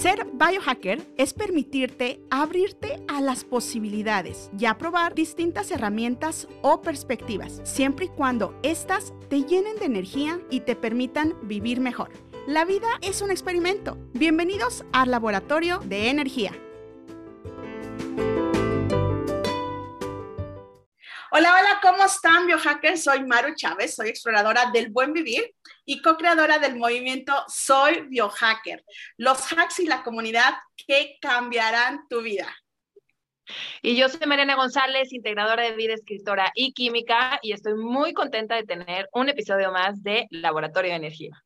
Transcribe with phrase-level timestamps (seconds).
[0.00, 7.62] Ser biohacker es permitirte abrirte a las posibilidades y a probar distintas herramientas o perspectivas,
[7.64, 12.10] siempre y cuando éstas te llenen de energía y te permitan vivir mejor.
[12.46, 13.96] La vida es un experimento.
[14.12, 16.52] Bienvenidos al Laboratorio de Energía.
[21.32, 23.02] Hola, hola, ¿cómo están biohackers?
[23.02, 25.55] Soy Maru Chávez, soy exploradora del buen vivir
[25.86, 28.84] y co-creadora del movimiento Soy Biohacker,
[29.16, 32.54] los hacks y la comunidad que cambiarán tu vida.
[33.80, 38.56] Y yo soy Mariana González, integradora de vida, escritora y química, y estoy muy contenta
[38.56, 41.45] de tener un episodio más de Laboratorio de Energía.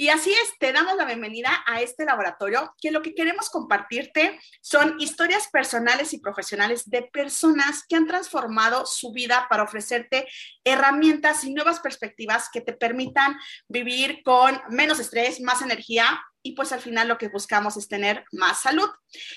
[0.00, 4.40] Y así es, te damos la bienvenida a este laboratorio, que lo que queremos compartirte
[4.62, 10.26] son historias personales y profesionales de personas que han transformado su vida para ofrecerte
[10.64, 13.36] herramientas y nuevas perspectivas que te permitan
[13.68, 18.24] vivir con menos estrés, más energía y pues al final lo que buscamos es tener
[18.32, 18.88] más salud.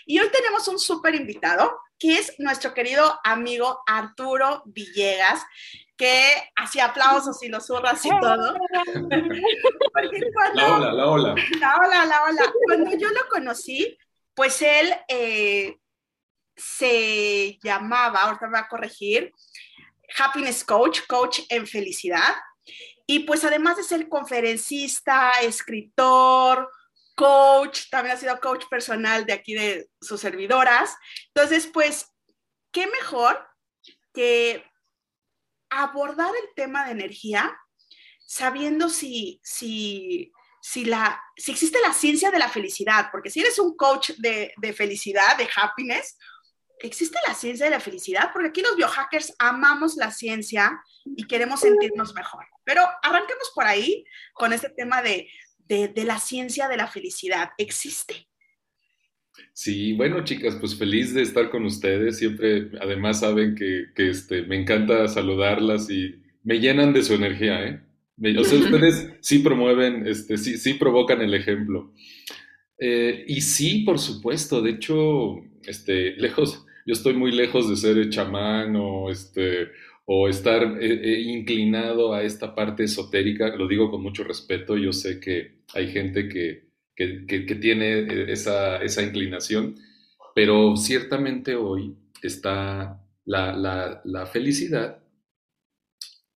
[0.06, 5.42] Y hoy tenemos un súper invitado que es nuestro querido amigo Arturo Villegas,
[5.96, 8.58] que hacía aplausos y los zurras y todo.
[10.54, 11.36] la ola, la ola.
[11.60, 12.54] La ola, la ola.
[12.66, 13.98] Cuando yo lo conocí,
[14.34, 15.78] pues él eh,
[16.56, 19.32] se llamaba, ahorita me va a corregir,
[20.18, 22.36] Happiness Coach, coach en felicidad.
[23.06, 26.70] Y pues además de ser conferencista, escritor,
[27.16, 30.96] coach, también ha sido coach personal de aquí de sus servidoras.
[31.34, 32.08] Entonces, pues,
[32.72, 33.48] ¿qué mejor
[34.14, 34.66] que
[35.70, 37.58] abordar el tema de energía
[38.26, 43.60] sabiendo si, si, si, la, si existe la ciencia de la felicidad, porque si eres
[43.60, 46.18] un coach de, de felicidad, de happiness,
[46.80, 51.62] existe la ciencia de la felicidad, porque aquí los biohackers amamos la ciencia y queremos
[51.62, 52.46] sentirnos mejor.
[52.64, 55.30] Pero arranquemos por ahí con este tema de,
[55.68, 57.52] de, de la ciencia de la felicidad.
[57.58, 58.28] ¿Existe?
[59.54, 62.18] Sí, bueno, chicas, pues feliz de estar con ustedes.
[62.18, 67.66] Siempre, además, saben que, que este, me encanta saludarlas y me llenan de su energía,
[67.66, 67.82] ¿eh?
[68.38, 71.94] O sea, ustedes sí promueven, este, sí, sí provocan el ejemplo.
[72.80, 78.10] Eh, y sí, por supuesto, de hecho, este, lejos, yo estoy muy lejos de ser
[78.10, 79.70] chamán o, este,
[80.06, 84.92] o estar eh, eh, inclinado a esta parte esotérica, lo digo con mucho respeto, yo
[84.92, 89.76] sé que hay gente que, que, tiene eh, esa, esa, inclinación,
[90.36, 95.04] pero ciertamente hoy está la, la, la felicidad,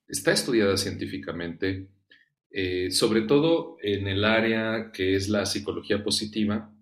[0.07, 1.87] está estudiada científicamente,
[2.49, 6.73] eh, sobre todo en el área que es la psicología positiva.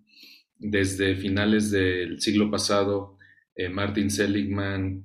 [0.58, 3.18] Desde finales del siglo pasado,
[3.54, 5.02] eh, Martin Seligman,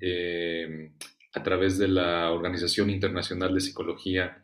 [1.34, 4.44] a través de la Organización Internacional de Psicología,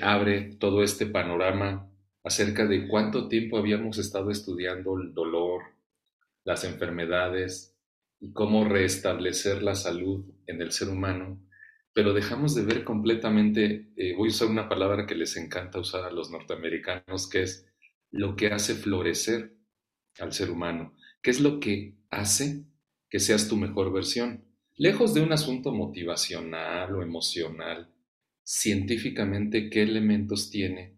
[0.00, 1.88] abre todo este panorama
[2.24, 5.62] acerca de cuánto tiempo habíamos estado estudiando el dolor,
[6.44, 7.76] las enfermedades
[8.20, 11.38] y cómo restablecer la salud en el ser humano,
[11.92, 16.04] pero dejamos de ver completamente, eh, voy a usar una palabra que les encanta usar
[16.04, 17.66] a los norteamericanos, que es
[18.10, 19.54] lo que hace florecer
[20.18, 22.64] al ser humano, qué es lo que hace
[23.08, 24.44] que seas tu mejor versión.
[24.78, 27.88] Lejos de un asunto motivacional o emocional,
[28.44, 30.96] científicamente, ¿qué elementos tiene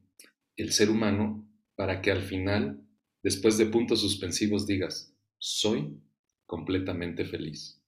[0.56, 2.82] el ser humano para que al final,
[3.22, 5.96] después de puntos suspensivos, digas, soy
[6.44, 7.80] completamente feliz.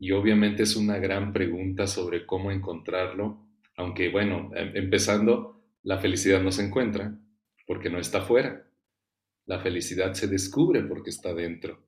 [0.00, 6.42] Y obviamente es una gran pregunta sobre cómo encontrarlo, aunque bueno, em, empezando, la felicidad
[6.42, 7.16] no se encuentra
[7.64, 8.68] porque no está fuera.
[9.46, 11.86] La felicidad se descubre porque está dentro.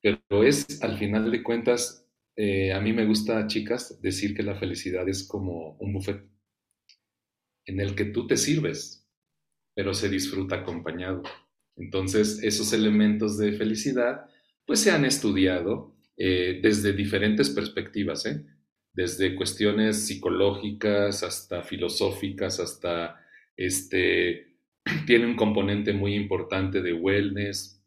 [0.00, 2.05] Pero es, al final de cuentas,
[2.36, 6.22] eh, a mí me gusta, chicas, decir que la felicidad es como un buffet
[7.64, 9.06] en el que tú te sirves
[9.76, 11.22] pero se disfruta acompañado.
[11.76, 14.24] Entonces, esos elementos de felicidad,
[14.64, 18.42] pues se han estudiado eh, desde diferentes perspectivas, ¿eh?
[18.94, 23.20] desde cuestiones psicológicas hasta filosóficas, hasta
[23.54, 24.56] este,
[25.06, 27.84] tiene un componente muy importante de wellness,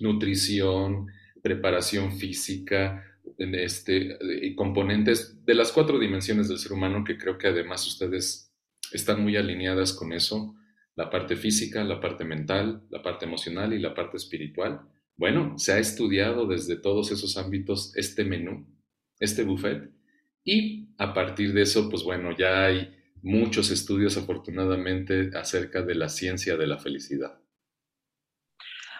[0.00, 1.08] nutrición,
[1.42, 4.18] preparación física, este,
[4.54, 8.52] componentes de las cuatro dimensiones del ser humano que creo que además ustedes
[8.92, 10.54] están muy alineadas con eso
[10.96, 14.80] la parte física, la parte mental, la parte emocional y la parte espiritual.
[15.16, 18.66] Bueno, se ha estudiado desde todos esos ámbitos este menú,
[19.20, 19.90] este buffet,
[20.42, 26.08] y a partir de eso, pues bueno, ya hay muchos estudios afortunadamente acerca de la
[26.08, 27.40] ciencia de la felicidad.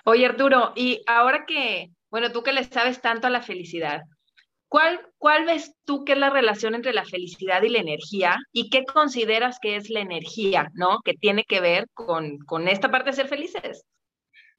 [0.05, 4.03] Oye, Arturo, y ahora que, bueno, tú que le sabes tanto a la felicidad,
[4.69, 8.37] ¿Cuál, ¿Cuál ves tú que es la relación entre la felicidad y la energía?
[8.53, 10.99] ¿Y qué consideras que es la energía, ¿no?
[11.05, 13.85] Que tiene que ver con, esta parte de ser felices.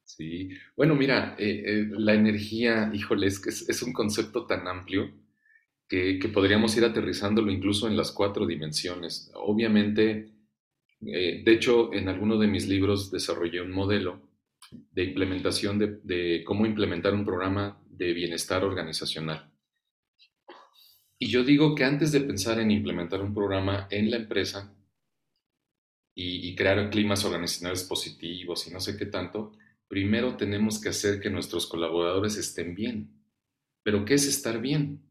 [0.04, 5.12] Sí, bueno, mira, eh, eh, la energía, híjole, es es, un concepto tan amplio
[5.88, 9.32] que, podríamos ir aterrizándolo incluso en las cuatro dimensiones.
[9.36, 10.32] Obviamente,
[11.06, 14.30] eh, de hecho, en alguno de mis libros desarrollé un modelo
[14.72, 19.52] de implementación de, cómo implementar un programa de bienestar organizacional.
[21.20, 24.74] Y yo digo que antes de pensar en implementar un programa en la empresa
[26.14, 29.52] y, crear climas organizacionales positivos y no sé qué tanto,
[29.88, 33.24] primero tenemos que hacer que nuestros colaboradores estén bien.
[33.84, 35.02] ¿Pero qué es estar bien?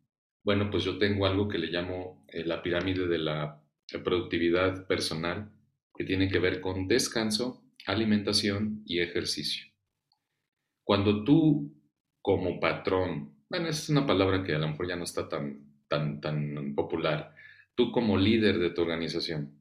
[0.45, 3.63] Bueno, pues yo tengo algo que le llamo eh, la pirámide de la
[4.05, 5.53] productividad personal,
[5.97, 9.65] que tiene que ver con descanso, alimentación y ejercicio.
[10.85, 11.73] Cuando tú
[12.21, 16.21] como patrón, bueno, es una palabra que a lo mejor ya no está tan, tan,
[16.21, 17.35] tan popular,
[17.75, 19.61] tú como líder de tu organización,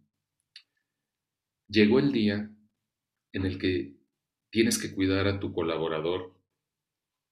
[1.68, 2.50] llegó el día
[3.34, 3.96] en el que
[4.50, 6.34] tienes que cuidar a tu colaborador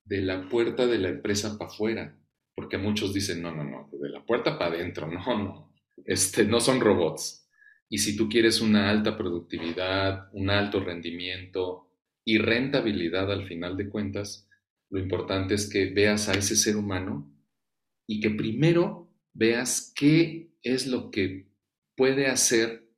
[0.05, 2.19] de la puerta de la empresa para afuera,
[2.55, 5.73] porque muchos dicen, no, no, no, de la puerta para adentro, no, no,
[6.05, 7.47] este, no son robots.
[7.89, 11.89] Y si tú quieres una alta productividad, un alto rendimiento
[12.25, 14.49] y rentabilidad al final de cuentas,
[14.89, 17.31] lo importante es que veas a ese ser humano
[18.07, 21.47] y que primero veas qué es lo que
[21.95, 22.89] puede hacer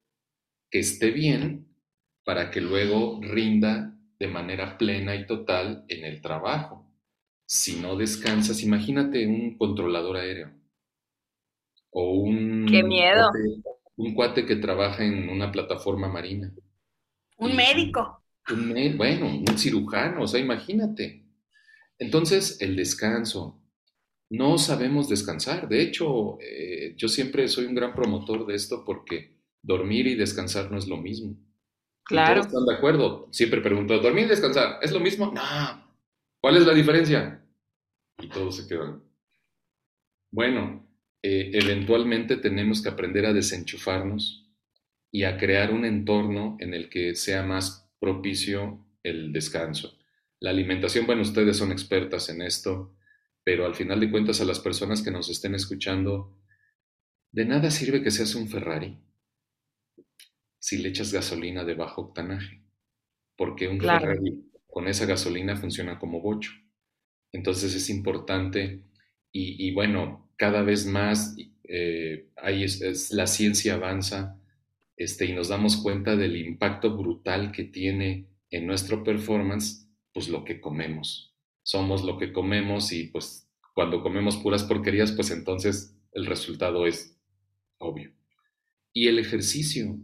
[0.69, 1.67] que esté bien
[2.23, 6.91] para que luego rinda de manera plena y total en el trabajo.
[7.45, 10.51] Si no descansas, imagínate un controlador aéreo
[11.91, 12.65] o un...
[12.69, 13.29] ¡Qué miedo!
[13.97, 16.53] un cuate que trabaja en una plataforma marina.
[17.37, 18.21] Un médico.
[18.51, 21.25] Un, bueno, un cirujano, o sea, imagínate.
[21.97, 23.61] Entonces, el descanso.
[24.29, 25.67] No sabemos descansar.
[25.67, 30.71] De hecho, eh, yo siempre soy un gran promotor de esto porque dormir y descansar
[30.71, 31.35] no es lo mismo.
[32.03, 32.41] Claro.
[32.41, 33.27] ¿Están de acuerdo?
[33.31, 35.31] Siempre pregunto, ¿dormir y descansar es lo mismo?
[35.33, 35.85] No.
[36.39, 37.43] ¿Cuál es la diferencia?
[38.19, 39.01] Y todos se quedan.
[40.31, 40.87] Bueno,
[41.23, 44.45] eh, eventualmente tenemos que aprender a desenchufarnos
[45.11, 49.97] y a crear un entorno en el que sea más propicio el descanso.
[50.39, 52.94] La alimentación, bueno, ustedes son expertas en esto,
[53.45, 56.35] pero al final de cuentas a las personas que nos estén escuchando,
[57.31, 58.99] de nada sirve que seas un Ferrari
[60.57, 62.63] si le echas gasolina de bajo octanaje,
[63.37, 66.53] porque un Ferrari con esa gasolina funciona como bocho.
[67.31, 68.83] Entonces es importante
[69.31, 74.41] y, bueno, cada vez más eh, es, la ciencia avanza
[74.97, 80.43] este, y nos damos cuenta del impacto brutal que tiene en nuestro performance, pues lo
[80.43, 81.34] que comemos.
[81.65, 87.19] Somos lo que comemos y pues cuando comemos puras porquerías, pues entonces el resultado es
[87.77, 88.13] obvio.
[88.93, 89.99] Y el ejercicio,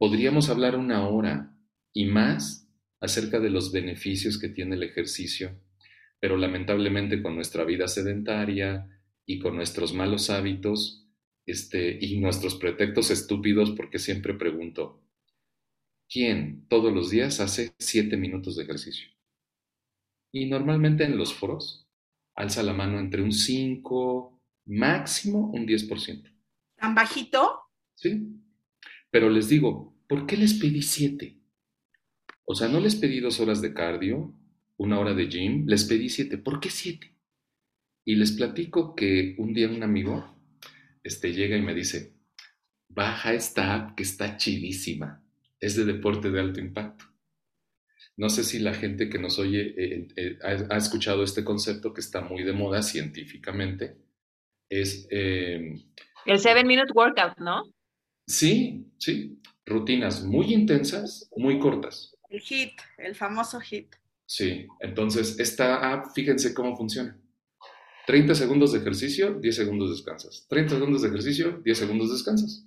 [0.00, 1.54] Podríamos hablar una hora
[1.92, 2.66] y más
[3.00, 5.60] acerca de los beneficios que tiene el ejercicio,
[6.18, 8.88] pero lamentablemente con nuestra vida sedentaria
[9.26, 11.06] y con nuestros malos hábitos
[11.44, 15.02] este, y nuestros pretextos estúpidos, porque siempre pregunto,
[16.08, 19.10] ¿quién todos los días hace siete minutos de ejercicio?
[20.32, 21.86] Y normalmente en los foros
[22.34, 26.32] alza la mano entre un 5, máximo un 10%.
[26.76, 27.60] ¿Tan bajito?
[27.94, 28.40] Sí.
[29.10, 31.36] Pero les digo, ¿por qué les pedí siete?
[32.44, 34.34] O sea, no les pedí dos horas de cardio,
[34.76, 36.38] una hora de gym, les pedí siete.
[36.38, 37.14] ¿Por qué siete?
[38.04, 40.34] Y les platico que un día un amigo
[41.02, 42.14] este, llega y me dice,
[42.88, 45.22] baja esta app que está chidísima,
[45.60, 47.04] es de deporte de alto impacto.
[48.20, 52.02] No sé si la gente que nos oye eh, eh, ha, escuchado este concepto que
[52.02, 53.96] está muy de moda científicamente.
[54.68, 55.08] Es...
[55.10, 55.72] Eh,
[56.26, 57.62] el Seven Minute Workout, ¿no?
[58.26, 59.40] Sí, sí.
[59.64, 62.14] Rutinas muy intensas, muy cortas.
[62.28, 63.96] El HIT, el famoso HIT.
[64.26, 67.18] Sí, entonces esta app, fíjense cómo funciona.
[68.06, 70.46] 30 segundos de ejercicio, 10 segundos descansas.
[70.50, 72.66] 30 segundos de ejercicio, 10 segundos descansas.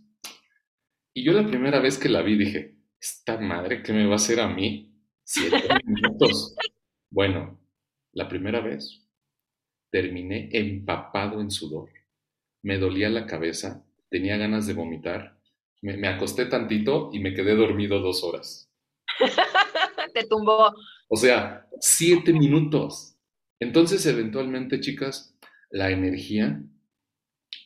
[1.14, 4.16] Y yo la primera vez que la vi dije, esta madre, ¿qué me va a
[4.16, 4.90] hacer a mí?
[5.24, 6.56] Siete minutos.
[7.10, 7.60] Bueno,
[8.12, 9.06] la primera vez
[9.92, 11.90] terminé empapado en sudor.
[12.62, 15.34] Me dolía la cabeza, tenía ganas de vomitar
[15.84, 18.72] me, acosté tantito y me quedé dormido dos horas.
[20.14, 20.74] Te tumbó.
[21.10, 23.18] O sea, siete minutos.
[23.60, 25.38] Entonces, eventualmente, chicas,
[25.70, 26.64] la energía,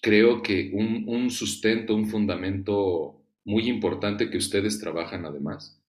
[0.02, 5.80] creo que un, un, sustento, un fundamento muy importante que ustedes trabajan además,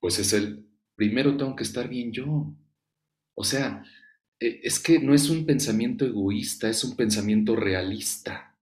[0.00, 0.66] pues es el,
[0.96, 2.54] primero tengo que estar bien yo.
[3.34, 3.84] O sea,
[4.40, 8.54] e, es que no es un pensamiento egoísta, es un pensamiento realista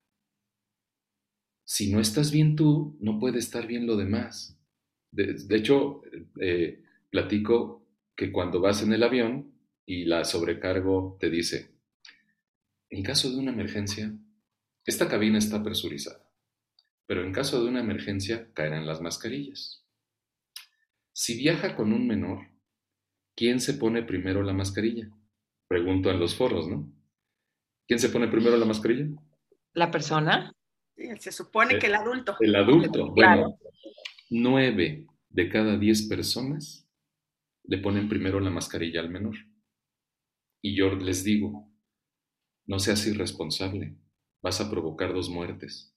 [1.73, 4.59] si no estás bien tú, no puede estar bien lo demás.
[5.11, 6.03] De, hecho,
[6.39, 9.55] eh, platico que cuando vas en el avión
[9.87, 11.71] y la sobrecargo te dice,
[12.91, 14.15] en caso de una emergencia,
[14.85, 16.31] esta cabina está presurizada,
[17.07, 19.82] pero en caso de una emergencia caerán las mascarillas.
[21.13, 22.47] Si viaja con un menor,
[23.37, 25.11] ¿quién se pone primero la mascarilla?
[25.69, 26.91] Pregunto en los foros, ¿no?
[27.87, 29.09] ¿Quién se pone primero la mascarilla?
[29.75, 30.53] ¿La persona?
[31.19, 32.37] se supone que el adulto.
[32.41, 33.11] El adulto.
[33.11, 33.59] Bueno,
[34.31, 36.89] nueve de cada diez personas
[37.65, 39.37] le ponen primero la mascarilla al menor.
[40.61, 41.71] Y yo les digo,
[42.67, 43.97] no seas irresponsable,
[44.43, 45.95] vas a provocar dos muertes,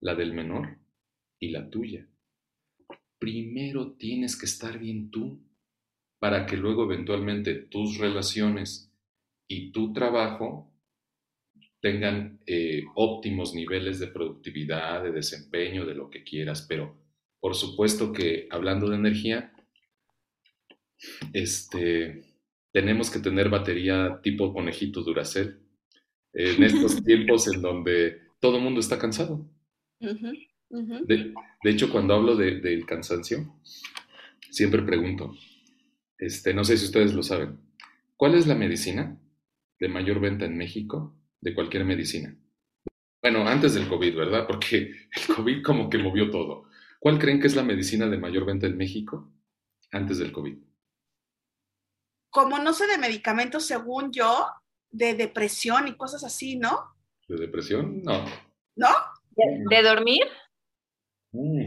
[0.00, 0.78] la del menor
[1.38, 2.08] y la tuya.
[3.22, 5.40] Primero tienes que estar bien tú,
[6.18, 8.92] para que luego eventualmente tus relaciones
[9.46, 10.74] y tu trabajo
[11.80, 16.96] tengan eh, óptimos niveles de productividad, de desempeño, de lo que quieras, pero
[17.38, 19.52] por supuesto que hablando de energía,
[21.32, 22.24] este,
[22.72, 25.60] tenemos que tener batería tipo conejito Duracell
[26.32, 29.48] en estos tiempos en donde todo el mundo está cansado.
[30.72, 33.54] De, hecho, cuando hablo del cansancio,
[34.50, 35.34] siempre pregunto,
[36.18, 37.58] este, no sé si ustedes lo saben,
[38.16, 39.18] ¿cuál es la medicina
[39.78, 42.34] de mayor venta en México de cualquier medicina?
[43.20, 44.46] Bueno, antes del COVID, ¿verdad?
[44.46, 44.92] Porque
[45.28, 46.64] el COVID como que movió todo.
[46.98, 49.30] ¿Cuál creen que es la medicina de mayor venta en México
[49.90, 50.56] antes del COVID?
[52.30, 54.46] Como no sé de medicamentos, según yo,
[54.90, 56.96] de depresión y cosas así, ¿no?
[57.28, 58.02] ¿De depresión?
[58.02, 58.24] No.
[58.76, 58.88] ¿No?
[59.70, 60.22] ¿De, dormir?
[61.32, 61.66] Mm.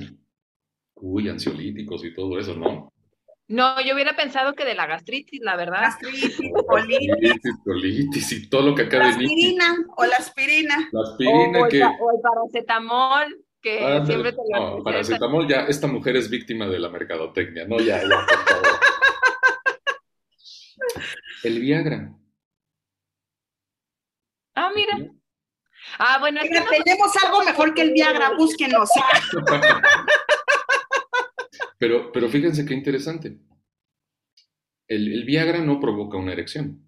[0.95, 2.91] Uy, ansiolíticos y todo eso, ¿no?
[3.47, 5.81] No, yo hubiera pensado que de la gastritis, la verdad.
[5.81, 7.41] Gastritis, colitis.
[7.63, 10.89] colitis y todo lo que acaba de La aspirina o la aspirina.
[10.91, 11.83] La aspirina o, que...
[11.83, 16.79] o el paracetamol, que siempre te lo No, paracetamol ya, esta mujer es víctima de
[16.79, 18.09] la mercadotecnia, no, ya, ya,
[21.43, 22.15] El Viagra.
[24.55, 25.11] Ah, mira.
[25.97, 28.89] Ah, bueno, es que tenemos algo mejor que el Viagra, búsquenos.
[31.77, 33.37] pero, pero fíjense qué interesante.
[34.87, 36.85] El, Viagra no provoca una erección.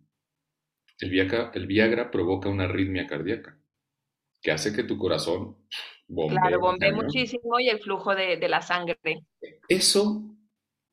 [1.00, 3.58] El Viagra, el Viagra provoca una arritmia cardíaca,
[4.42, 5.58] que hace que tu corazón
[6.08, 6.38] bombee.
[6.38, 8.98] Claro, bombee muchísimo y el flujo de, de la sangre.
[9.68, 10.24] Eso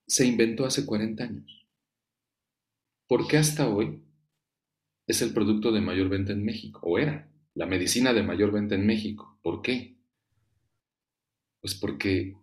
[0.06, 1.66] se inventó hace 40 años.
[3.06, 4.02] ¿Por qué hasta hoy
[5.06, 8.74] es el producto de mayor venta en México, o era la medicina de mayor venta
[8.74, 9.38] en México.
[9.42, 9.96] ¿Por qué?
[11.60, 12.36] Pues porque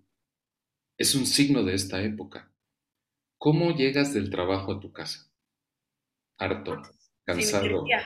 [0.97, 2.51] es un signo de esta época.
[3.37, 5.31] ¿Cómo llegas del trabajo a tu casa?
[6.37, 6.81] Harto,
[7.23, 7.97] cansado, sin,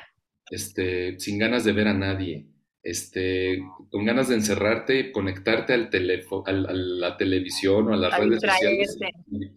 [0.49, 2.47] este, sin ganas de ver a nadie,
[2.83, 3.59] este,
[3.89, 8.97] con ganas de encerrarte, conectarte al teléfono, a la televisión o a las redes sociales.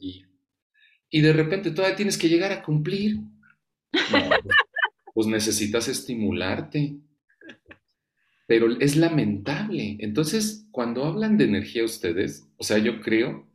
[0.00, 0.24] Y,
[1.10, 3.16] y, de repente todavía tienes que llegar a cumplir.
[3.16, 4.30] No,
[5.14, 6.98] pues necesitas estimularte.
[8.46, 9.96] Pero es lamentable.
[10.00, 13.46] Entonces, cuando hablan de energía ustedes, o sea, yo creo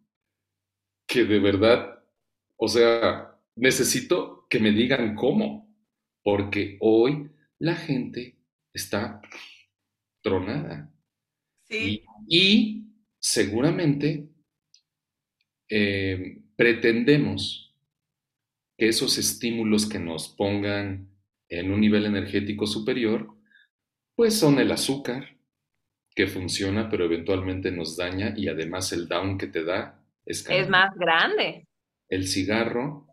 [1.07, 2.03] que de verdad,
[2.57, 5.73] o sea, necesito que me digan cómo,
[6.23, 8.37] porque hoy la gente
[8.71, 9.21] está
[10.21, 10.93] tronada.
[11.63, 12.03] Sí.
[12.27, 12.83] Y,
[13.19, 14.27] seguramente
[15.69, 17.73] eh, pretendemos
[18.77, 21.09] que esos estímulos que nos pongan
[21.47, 23.33] en un nivel energético superior,
[24.15, 25.37] pues son el azúcar,
[26.15, 30.69] que funciona pero eventualmente nos daña y además el down que te da es, es
[30.69, 31.67] más grande.
[32.07, 33.07] El cigarro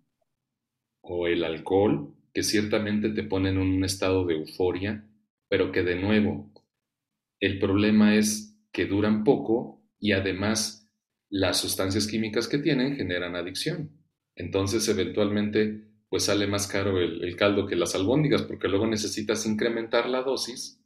[1.00, 5.04] o el alcohol, que ciertamente te pone en un estado de euforia,
[5.48, 6.52] pero que de nuevo,
[7.40, 10.88] el problema es que duran poco y además
[11.30, 13.90] las sustancias químicas que tienen generan adicción.
[14.36, 20.08] Entonces, eventualmente pues sale más caro el, caldo que las albóndigas, porque luego necesitas incrementar
[20.08, 20.79] la dosis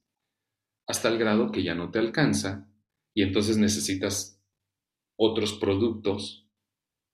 [0.87, 2.69] hasta el grado que ya no te alcanza
[3.15, 4.43] y entonces necesitas
[5.17, 6.49] otros productos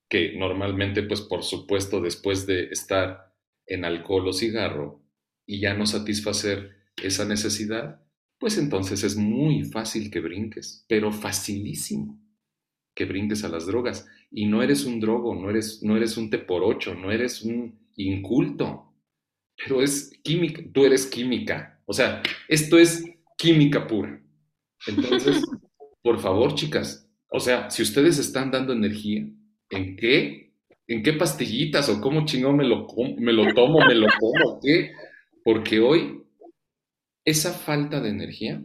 [0.09, 3.35] que normalmente, pues por supuesto, después de estar
[3.67, 5.03] en alcohol o cigarro
[5.47, 8.03] y ya no satisfacer esa necesidad,
[8.39, 12.21] pues entonces es muy fácil que brinques, pero facilísimo
[12.95, 14.09] que brinques a las drogas.
[14.31, 17.43] Y no eres un drogo, no eres, no eres un te por ocho, no eres
[17.43, 18.95] un inculto,
[19.57, 23.05] pero es química, tú eres química, o sea, esto es
[23.41, 24.21] química pura.
[24.87, 25.43] Entonces,
[26.03, 29.27] por favor, chicas, o sea, si ustedes están dando energía,
[29.71, 30.53] ¿en qué?
[30.87, 32.87] ¿En qué pastillitas o cómo chingón me lo,
[33.19, 34.61] me lo tomo, me lo como?
[34.61, 34.93] ¿Qué?
[35.45, 36.23] Porque hoy
[37.25, 38.63] esa falta de energía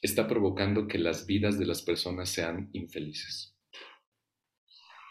[0.00, 3.54] está provocando que las vidas de las personas sean infelices.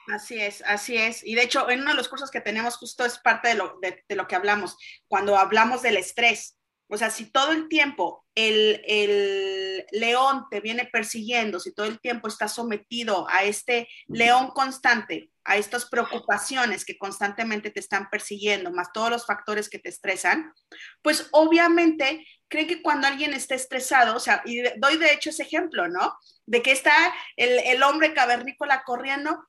[0.08, 1.24] Así es, así es.
[1.24, 3.80] Y de hecho, en uno de los cursos que tenemos justo es parte de lo,
[3.82, 4.76] de, lo que hablamos,
[5.08, 6.58] cuando hablamos del estrés.
[6.92, 12.02] O sea, si todo el tiempo el, el, león te viene persiguiendo, si todo el
[12.02, 18.72] tiempo estás sometido a este león constante, a estas preocupaciones que constantemente te están persiguiendo,
[18.72, 20.54] más todos los factores que te estresan,
[21.02, 25.44] pues obviamente creen que cuando alguien está estresado, o sea, y doy de hecho ese
[25.44, 26.18] ejemplo, ¿no?
[26.46, 26.94] De que está
[27.38, 29.48] el, el hombre cavernícola corriendo,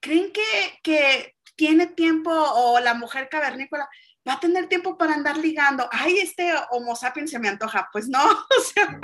[0.00, 3.88] creen que, que tiene tiempo o la mujer cavernícola
[4.26, 5.88] va a tener tiempo para andar ligando.
[5.90, 7.88] Ay, este Homo sapiens se me antoja.
[7.92, 8.22] Pues no,
[8.58, 9.00] o sea,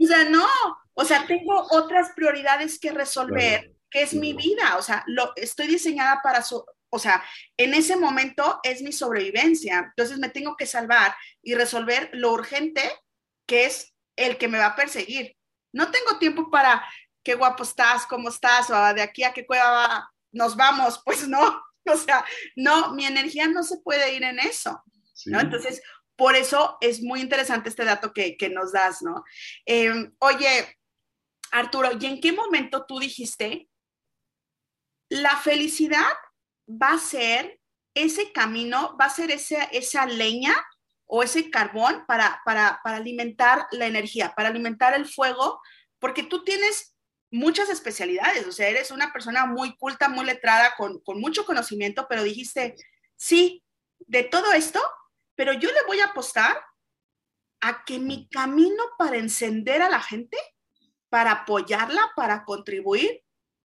[0.00, 0.46] o sea no.
[0.94, 4.76] O sea, tengo otras prioridades que resolver, que es mi vida.
[4.76, 7.24] O sea, lo, estoy diseñada para su, o sea,
[7.56, 9.86] en ese momento es mi sobrevivencia.
[9.88, 12.82] Entonces me tengo que salvar y resolver lo urgente
[13.46, 15.36] que es el que me va a perseguir.
[15.72, 16.84] No tengo tiempo para
[17.24, 21.00] qué guapo estás, cómo estás, o de aquí a qué cueva nos vamos.
[21.04, 21.62] Pues no,
[21.92, 22.24] O sea,
[22.56, 24.82] no, mi energía no se puede ir en eso,
[25.26, 25.40] ¿no?
[25.40, 25.82] Entonces,
[26.16, 29.24] por eso es muy interesante este dato que, nos das, ¿no?
[29.66, 30.78] Em, oye,
[31.50, 33.68] Arturo, ¿y en qué momento tú dijiste,
[35.08, 36.12] la felicidad
[36.68, 37.60] va a ser
[37.94, 40.54] ese camino, va a ser esa, esa leña
[41.06, 45.60] o ese carbón para, para, para alimentar la energía, para alimentar el fuego,
[45.98, 46.91] porque tú tienes
[47.32, 52.22] muchas especialidades, o sea, eres una persona muy culta, muy letrada, con, mucho conocimiento, pero
[52.22, 52.76] dijiste,
[53.16, 53.64] sí,
[54.00, 54.80] de todo esto,
[55.34, 56.56] pero yo le voy a apostar
[57.62, 60.36] a que mi camino para encender a la gente,
[61.08, 63.22] para apoyarla, para contribuir,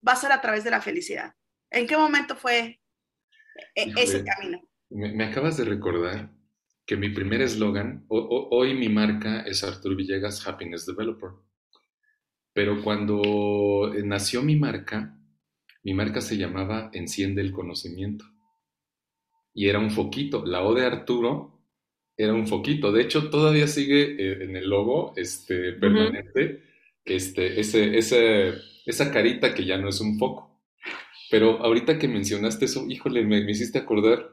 [0.08, 1.34] va a ser a través de la felicidad.
[1.70, 2.80] ¿En qué momento fue
[3.76, 4.62] e, ese camino?
[4.90, 6.32] Me, acabas de recordar
[6.86, 11.32] que mi primer eslogan, hoy mi marca es Arturo Villegas Happiness Developer.
[12.58, 15.16] Pero cuando eh, nació mi marca,
[15.84, 18.26] mi marca se llamaba Enciende el Conocimiento.
[19.54, 20.44] Y era un foquito.
[20.44, 21.62] La O de Arturo
[22.18, 22.92] era un foquito.
[22.92, 26.64] De hecho, todavía sigue eh, en el logo este, permanente
[27.06, 28.56] este, ese, ese,
[28.88, 30.60] esa carita que ya no es un foco.
[31.30, 34.32] Pero ahorita que mencionaste eso, híjole, me, me hiciste acordar.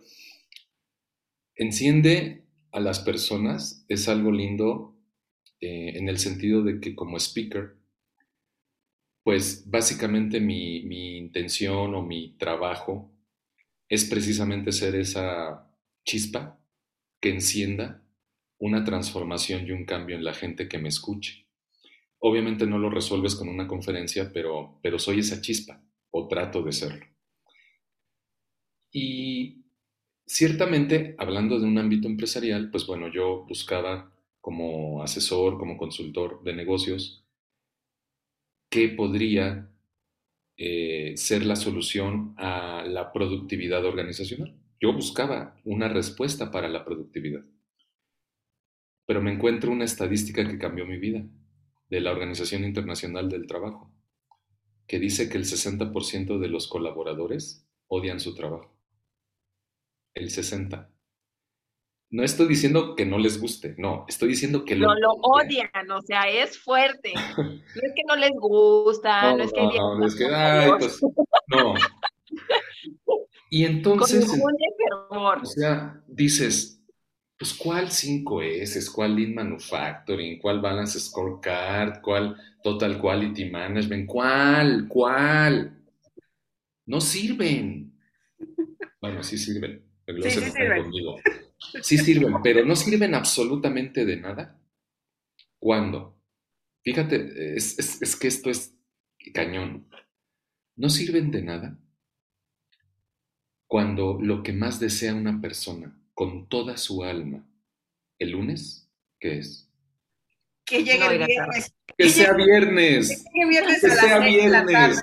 [1.56, 4.96] Enciende a las personas es algo lindo
[5.60, 7.83] eh, en el sentido de que como speaker
[9.24, 13.10] pues básicamente mi, intención o mi trabajo
[13.88, 15.66] es precisamente ser esa
[16.04, 16.60] chispa
[17.20, 18.02] que encienda
[18.58, 21.46] una transformación y un cambio en la gente que me escuche.
[22.18, 26.72] Obviamente no lo resuelves con una conferencia, pero, pero soy esa chispa o trato de
[26.72, 27.06] serlo.
[28.92, 29.64] Y
[30.26, 36.54] ciertamente, hablando de un ámbito empresarial, pues bueno, yo buscaba como asesor, como consultor de
[36.54, 37.23] negocios,
[38.74, 39.70] qué podría
[40.56, 44.52] eh, ser la solución a la productividad organizacional.
[44.80, 47.44] Yo buscaba una respuesta para la productividad,
[49.06, 51.24] pero me encuentro una estadística que cambió mi vida
[51.88, 53.92] de la Organización Internacional del Trabajo,
[54.88, 58.76] que dice que el 60% de los colaboradores odian su trabajo.
[60.14, 60.93] El 60%.
[62.10, 64.86] No estoy diciendo que no les guste, no, estoy diciendo que lo...
[64.86, 67.12] No, lo odian, o sea, es fuerte.
[67.74, 69.62] No es que no les gusta, no, es que...
[69.62, 70.26] No, no, es que...
[70.26, 71.00] Ay, pues,
[71.48, 71.74] no.
[73.50, 74.26] Y entonces...
[75.10, 76.74] o sea, dices,
[77.38, 78.92] pues ¿cuál 5S?
[78.92, 80.40] ¿Cuál Lean Manufacturing?
[80.40, 82.00] ¿Cuál Balance Scorecard?
[82.00, 84.06] ¿Cuál Total Quality Management?
[84.06, 84.86] ¿Cuál?
[84.88, 85.76] ¿Cuál?
[86.86, 87.92] No sirven.
[89.00, 89.84] Bueno, sí sirven.
[90.06, 90.90] sí, sí sirven.
[91.82, 94.60] Sí sirven, pero no sirven absolutamente de nada.
[95.58, 96.20] ¿Cuándo?
[96.82, 98.76] Fíjate, es, que esto es
[99.32, 99.88] cañón.
[100.76, 101.78] No sirven de nada
[103.66, 107.46] cuando lo que más desea una persona con toda su alma
[108.18, 108.88] el lunes,
[109.18, 109.70] ¿qué es?
[110.64, 111.74] Que llegue el viernes.
[111.96, 113.24] Que, sea viernes.
[113.32, 115.02] Que, viernes que sea viernes.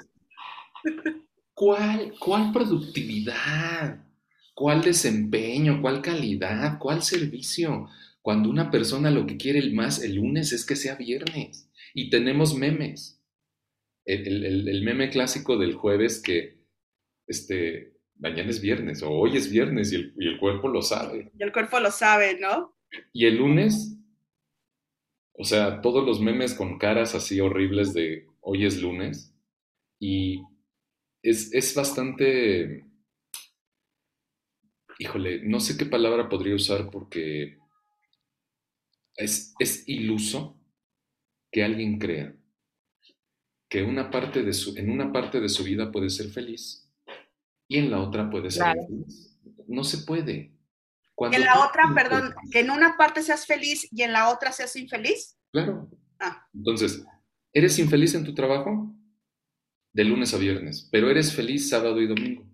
[1.54, 4.00] ¿Cuál, ¿Cuál productividad?
[4.54, 5.82] ¿Cuál desempeño?
[5.82, 6.78] ¿Cuál calidad?
[6.80, 7.88] ¿Cuál servicio?
[8.22, 11.70] Cuando una persona lo que quiere el más el lunes es que sea viernes.
[11.94, 13.20] Y tenemos memes.
[14.06, 16.60] El, meme clásico del jueves que
[17.28, 21.32] este, mañana es viernes o hoy es viernes y el, y el cuerpo lo sabe.
[21.38, 22.76] Y el cuerpo lo sabe, ¿no?
[23.14, 23.98] Y el lunes,
[25.34, 29.34] o sea, todos los memes con caras así horribles de hoy es lunes.
[30.00, 30.42] Y
[31.24, 32.84] es, es bastante
[35.02, 37.58] híjole, no sé qué palabra podría usar porque
[39.16, 39.56] es,
[39.88, 40.60] iluso
[41.52, 42.36] que alguien crea
[43.68, 46.88] que una parte de su, en una parte de su vida puede ser feliz
[47.68, 49.40] y en la otra puede ser infeliz.
[49.68, 50.54] No se puede.
[51.18, 54.76] en la otra, perdón, que en una parte seas feliz y en la otra seas
[54.76, 55.36] infeliz.
[55.52, 55.90] Claro.
[56.20, 56.48] Ah.
[56.54, 57.04] Entonces,
[57.54, 58.94] ¿eres infeliz en tu trabajo?
[59.94, 62.46] De lunes a viernes, pero eres feliz sábado y domingo.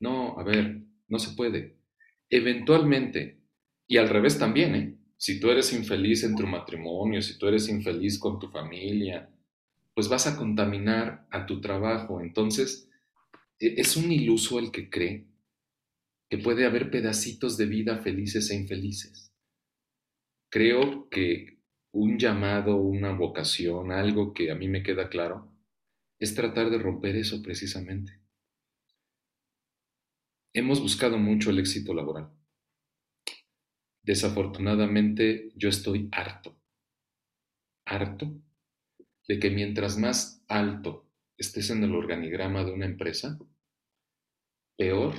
[0.00, 1.76] No, a ver, no se puede.
[2.30, 3.38] Eventualmente,
[3.86, 4.96] y al revés también, ¿eh?
[5.18, 9.30] Si tú eres infeliz en tu matrimonio, si tú eres infeliz con tu familia,
[9.94, 12.20] pues vas a contaminar a tu trabajo.
[12.20, 12.88] Entonces,
[13.60, 15.26] e, es un iluso el que cree
[16.30, 19.32] que puede haber pedacitos de vida felices e infelices.
[20.50, 21.58] Creo que
[21.92, 25.52] un llamado, una vocación, algo que a mí me queda claro,
[26.18, 28.21] es tratar de romper eso precisamente.
[30.54, 32.30] Hemos buscado mucho el éxito laboral.
[34.02, 36.60] Desafortunadamente yo estoy harto,
[37.86, 38.42] harto
[39.26, 43.38] de que mientras más alto estés en el organigrama de una empresa,
[44.76, 45.14] peor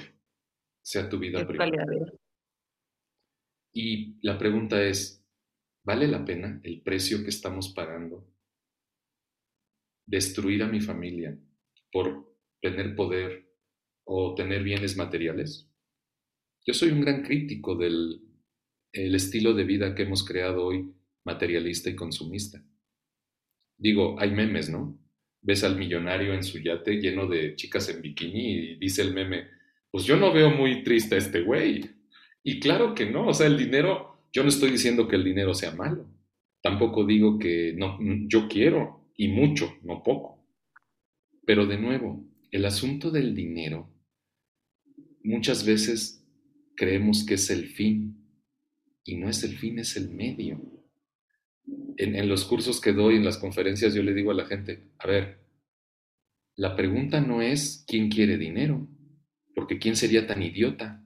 [0.84, 1.86] sea tu vida privada.
[3.74, 5.26] Y la pregunta es,
[5.84, 8.30] ¿vale la pena el precio que estamos pagando?
[10.06, 11.40] Destruir a mi familia
[11.92, 13.43] por tener poder
[14.06, 15.70] o tener bienes materiales.
[16.66, 18.22] Yo soy un gran crítico del
[18.94, 20.94] el estilo de vida que hemos creado hoy,
[21.26, 22.64] materialista y consumista.
[23.78, 24.98] Digo, hay memes, ¿no?
[25.42, 29.48] Ves al millonario en su yate lleno de chicas en bikini y dice el meme,
[29.92, 31.90] pues yo no veo muy triste a este güey.
[32.44, 35.54] Y claro que no, o sea, el dinero, yo no estoy diciendo que el dinero
[35.54, 36.08] sea malo.
[36.62, 40.46] Tampoco digo que no, yo quiero y mucho, no poco.
[41.46, 43.90] Pero de nuevo, el asunto del dinero,
[45.24, 46.24] muchas veces
[46.76, 48.24] creemos que es el fin
[49.04, 50.62] y no es el fin, es el medio.
[51.98, 55.08] En, los cursos que doy, en las conferencias, yo le digo a la gente, a
[55.08, 55.46] ver,
[56.56, 58.88] la pregunta no es quién quiere dinero,
[59.56, 61.04] porque quién sería tan idiota.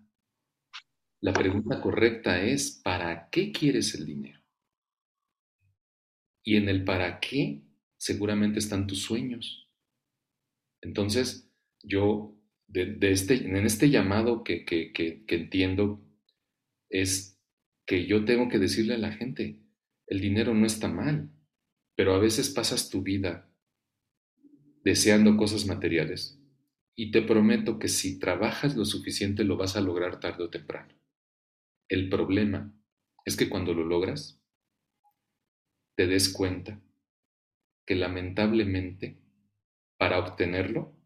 [1.20, 4.42] La pregunta correcta es, ¿para qué quieres el dinero?
[6.44, 7.64] Y en el para qué
[7.98, 9.70] seguramente están tus sueños.
[10.82, 11.52] Entonces,
[11.84, 12.37] yo,
[12.68, 16.02] de, este, en este llamado que, que, que entiendo,
[16.90, 17.40] es
[17.86, 19.62] que yo tengo que decirle a la gente,
[20.08, 21.30] el dinero no está mal,
[21.96, 23.50] pero a veces pasas tu vida
[24.84, 26.40] deseando cosas materiales
[26.96, 30.94] y te prometo que si trabajas lo suficiente lo vas a lograr tarde o temprano.
[31.88, 32.74] El problema
[33.24, 34.42] es que cuando lo logras,
[35.96, 36.82] te des cuenta
[37.86, 39.20] que lamentablemente
[39.98, 40.97] para obtenerlo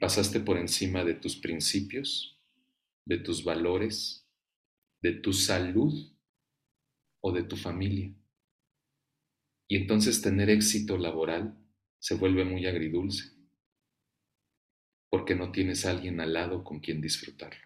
[0.00, 2.40] pasaste por encima de tus principios,
[3.04, 4.26] de tus valores,
[5.02, 6.12] de tu salud
[7.22, 8.12] o de tu familia.
[9.68, 11.56] Y entonces tener éxito laboral
[12.00, 13.30] se vuelve muy agridulce,
[15.10, 17.60] porque no tienes a alguien al lado con quien disfrutarlo.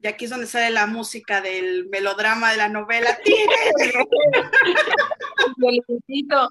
[0.00, 3.18] Y aquí es donde sale la música del melodrama de la novela.
[5.56, 6.48] violincito.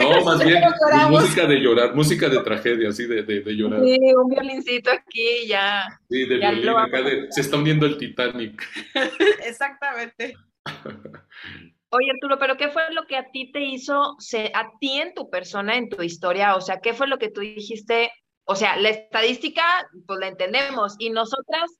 [0.00, 0.62] No, más bien
[1.10, 3.80] música de llorar, música de tragedia, así de, de, llorar.
[3.82, 6.00] Sí, un violincito aquí ya.
[6.08, 6.98] Sí, de violín, acá
[7.30, 8.62] se está hundiendo el Titanic.
[9.46, 10.34] Exactamente.
[11.92, 14.16] Oye, Arturo, pero ¿qué fue lo que a ti te hizo,
[14.54, 16.54] a ti en tu persona, en tu historia?
[16.54, 18.12] O sea, ¿qué fue lo que tú dijiste?
[18.44, 19.62] O sea, la estadística,
[20.06, 21.70] pues la entendemos, y nosotras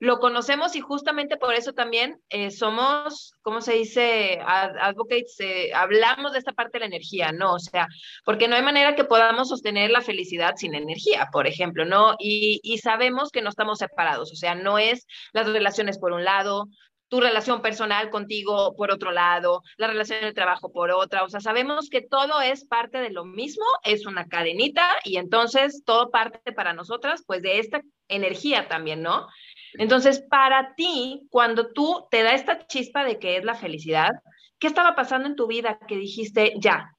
[0.00, 4.40] lo conocemos y justamente por eso también eh, somos, ¿cómo se dice?
[4.42, 7.52] advocates, eh, hablamos de esta parte de la energía, ¿no?
[7.52, 7.86] O sea,
[8.24, 12.14] porque no hay manera que podamos sostener la felicidad sin energía, por ejemplo, ¿no?
[12.18, 16.24] Y, y sabemos que no estamos separados, o sea, no es las relaciones por un
[16.24, 16.68] lado,
[17.10, 21.40] tu relación personal contigo por otro lado, la relación de trabajo por otra, o sea,
[21.40, 26.52] sabemos que todo es parte de lo mismo, es una cadenita y entonces todo parte
[26.52, 29.26] para nosotras, pues de esta energía también, ¿no?
[29.74, 34.10] Entonces, para ti, cuando tú te da esta chispa de que es la felicidad,
[34.58, 36.96] ¿qué estaba pasando en tu vida que dijiste, ya,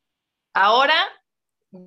[0.53, 0.95] ahora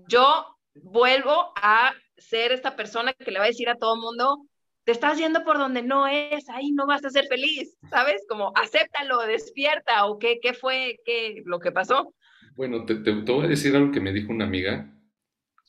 [0.09, 4.47] yo vuelvo a ser esta persona que le va a decir a todo mundo,
[4.85, 8.23] te estás yendo por donde no es, ahí no vas a ser feliz, ¿sabes?
[8.29, 12.14] Como acéptalo, despierta, o qué, qué fue qué, lo que pasó.
[12.55, 14.94] Bueno, te, te, voy a decir algo que me dijo una amiga,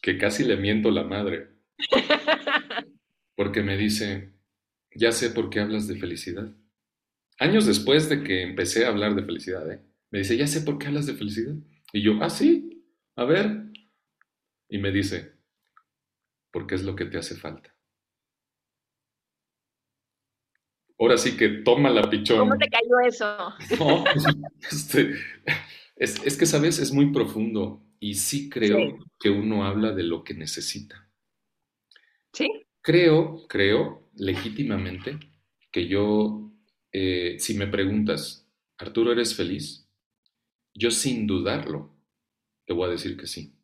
[0.01, 1.49] que casi le miento la madre.
[3.35, 4.34] Porque me dice,
[4.95, 6.51] ya sé por qué hablas de felicidad.
[7.37, 9.81] Años después de que empecé a hablar de felicidad, ¿eh?
[10.09, 11.55] me dice, ya sé por qué hablas de felicidad.
[11.91, 12.83] Y yo, ah, sí,
[13.15, 13.65] a ver.
[14.69, 15.33] Y me dice,
[16.51, 17.75] porque es lo que te hace falta.
[20.97, 22.39] Ahora sí que toma la pichón.
[22.39, 23.53] ¿Cómo te cayó eso?
[23.79, 24.05] No,
[24.71, 25.15] este,
[25.95, 26.79] Es, que, ¿sabes?
[26.79, 31.09] Es muy profundo y sí creo que uno habla de lo que necesita.
[32.33, 32.47] Sí.
[32.85, 35.17] Creo, creo legítimamente
[35.71, 36.51] que yo,
[36.91, 39.89] eh, si me preguntas, Arturo, ¿eres feliz?
[40.75, 41.97] Yo sin dudarlo,
[42.67, 43.55] te voy a decir que sí.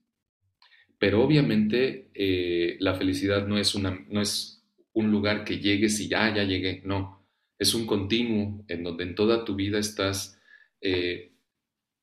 [0.97, 6.07] Pero obviamente eh, la felicidad no es, una, no es un lugar que llegues y
[6.07, 6.81] ya, ya llegué.
[6.83, 7.23] No,
[7.59, 10.41] es un continuo en donde en toda tu vida estás
[10.81, 11.35] eh,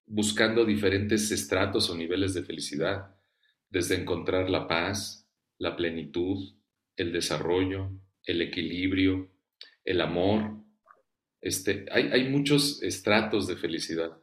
[0.07, 3.16] buscando diferentes estratos o niveles de felicidad,
[3.70, 5.28] desde encontrar la paz,
[5.59, 6.54] la plenitud,
[6.99, 7.91] el desarrollo,
[8.25, 9.31] el equilibrio,
[9.85, 10.59] el amor.
[11.41, 14.19] Este, hay, hay muchos estratos de felicidad.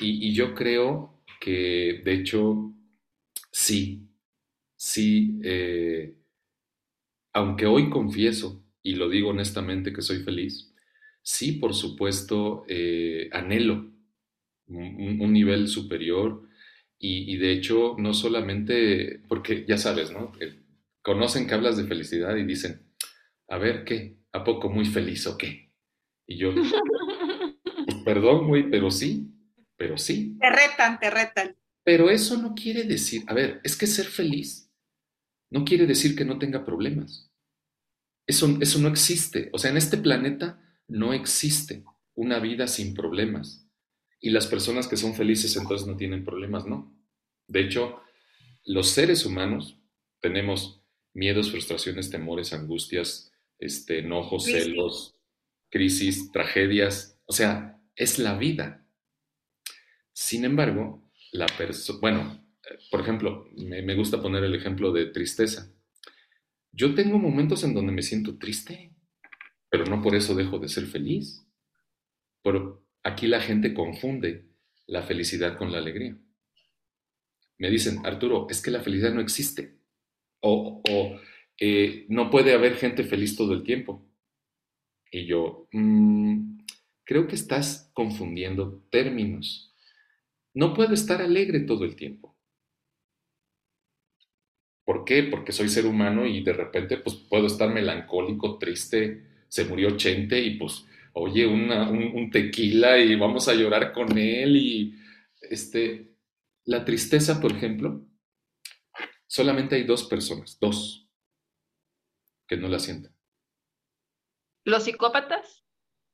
[0.00, 2.72] Y, yo creo que, de hecho,
[3.50, 4.08] sí,
[4.76, 6.14] sí, eh,
[7.32, 10.72] aunque hoy confieso, y lo digo honestamente que soy feliz,
[11.22, 13.90] sí, por supuesto, eh, anhelo
[14.66, 16.48] un, nivel superior
[16.98, 20.32] y, de hecho no solamente, porque ya sabes, ¿no?
[21.02, 22.86] Conocen que hablas de felicidad y dicen,
[23.48, 24.18] a ver, ¿qué?
[24.32, 25.72] ¿A poco muy feliz o qué?
[26.26, 26.72] Y yo, pues,
[28.04, 29.28] perdón, güey, pero sí,
[29.76, 30.38] pero sí.
[30.40, 31.56] Te retan, te retan.
[31.84, 34.72] Pero eso no quiere decir, a ver, es que ser feliz
[35.52, 37.30] no quiere decir que no tenga problemas.
[38.26, 39.50] Eso, eso no existe.
[39.52, 41.84] O sea, en este planeta no existe
[42.14, 43.68] una vida sin problemas.
[44.18, 46.96] Y las personas que son felices entonces no tienen problemas, ¿no?
[47.48, 48.00] De hecho,
[48.64, 49.78] los seres humanos
[50.20, 50.81] tenemos
[51.14, 55.16] miedos, frustraciones, temores, angustias, este, enojos, celos,
[55.70, 57.18] crisis, tragedias.
[57.26, 58.86] O sea, es la vida.
[60.12, 62.46] Sin embargo, la persona, bueno,
[62.90, 65.72] por ejemplo, me, me gusta poner el ejemplo de tristeza.
[66.72, 68.94] Yo tengo momentos en donde me siento triste,
[69.68, 71.46] pero no por eso dejo de ser feliz.
[72.42, 74.48] Pero aquí la gente confunde
[74.86, 76.16] la felicidad con la alegría.
[77.58, 79.78] Me dicen, Arturo, es que la felicidad no existe.
[80.42, 80.82] O,
[81.58, 84.04] eh, no puede haber gente feliz todo el tiempo.
[85.10, 86.58] Y yo, mm,
[87.04, 89.74] creo que estás confundiendo términos.
[90.54, 92.36] No puedo estar alegre todo el tiempo.
[94.84, 95.22] ¿Por qué?
[95.22, 100.40] Porque soy ser humano y de repente pues puedo estar melancólico, triste, se murió Chente
[100.40, 104.94] y pues, oye, un, tequila y vamos a llorar con él y
[105.42, 106.12] este,
[106.64, 108.04] la tristeza, por ejemplo,
[109.32, 111.08] solamente hay dos personas, dos,
[112.46, 113.16] que no la sienten.
[114.66, 115.64] ¿Los psicópatas?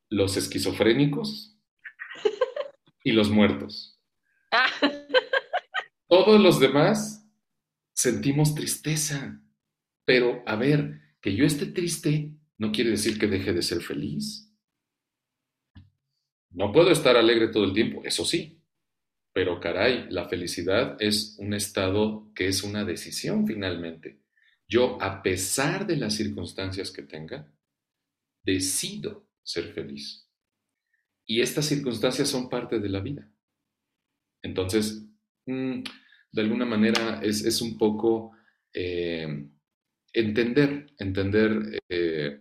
[0.09, 1.59] Los esquizofrénicos
[3.05, 4.01] y los muertos.
[4.53, 4.71] Ah.
[6.09, 7.29] Todos los demás
[7.93, 9.43] sentimos tristeza.
[10.05, 14.49] Pero, a ver, que yo esté triste no quiere decir que deje de ser feliz.
[16.51, 18.58] No puedo estar alegre todo el tiempo, eso sí.
[19.39, 24.19] Pero caray, la felicidad es un estado que es una decisión finalmente.
[24.67, 27.49] Yo, a pesar de las circunstancias que tenga,
[28.43, 30.29] decido ser feliz.
[31.25, 33.31] Y estas circunstancias son parte de la vida.
[34.43, 35.07] Entonces,
[35.47, 35.85] mm,
[36.33, 38.33] de alguna manera es, un poco
[38.75, 39.47] eh,
[40.13, 42.41] entender, entender eh,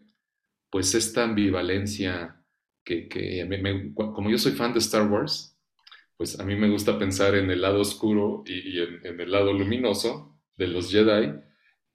[0.71, 2.43] pues esta ambivalencia
[2.83, 3.07] que,
[3.93, 5.56] como yo soy fan de Star Wars,
[6.17, 10.41] pues a mí me gusta pensar en el lado oscuro y, en, el lado luminoso
[10.55, 11.33] de los Jedi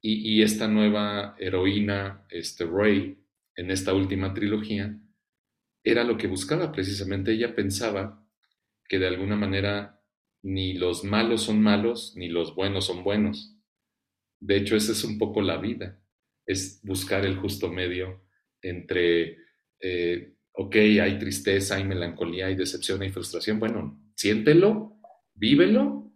[0.01, 3.19] y, esta nueva heroína, este Rey,
[3.57, 4.99] en esta última trilogía,
[5.85, 7.33] era lo que buscaba precisamente.
[7.33, 8.25] Ella pensaba
[8.89, 10.01] que de alguna manera
[10.43, 13.57] ni los malos son malos, ni los buenos son buenos.
[14.41, 16.01] De hecho, esa es un poco la vida,
[16.47, 18.25] es buscar el justo medio
[18.61, 19.39] entre,
[19.81, 23.61] eh, ok, hay tristeza, hay melancolía, hay decepción, hay frustración.
[23.61, 25.01] Bueno, siéntelo,
[25.35, 26.13] vívelo,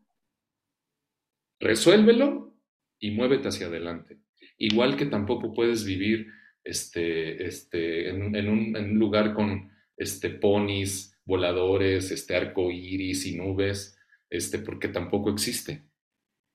[1.58, 2.56] resuélvelo
[3.00, 4.20] y muévete hacia adelante.
[4.58, 6.28] Igual que tampoco puedes vivir
[6.62, 13.98] este, este, en, un, lugar con este, ponis, voladores, este, arco iris y nubes
[14.30, 15.82] este, porque tampoco existe.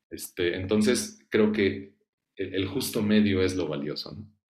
[0.09, 1.95] Este, entonces, creo que
[2.37, 4.40] el, justo medio es lo valioso, ¿no?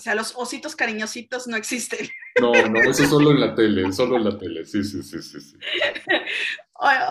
[0.00, 2.08] O sea, los ositos cariñositos no existen.
[2.40, 5.38] No, no, eso solo en la tele, solo en la tele, sí, sí, sí, sí.
[5.42, 5.58] sí.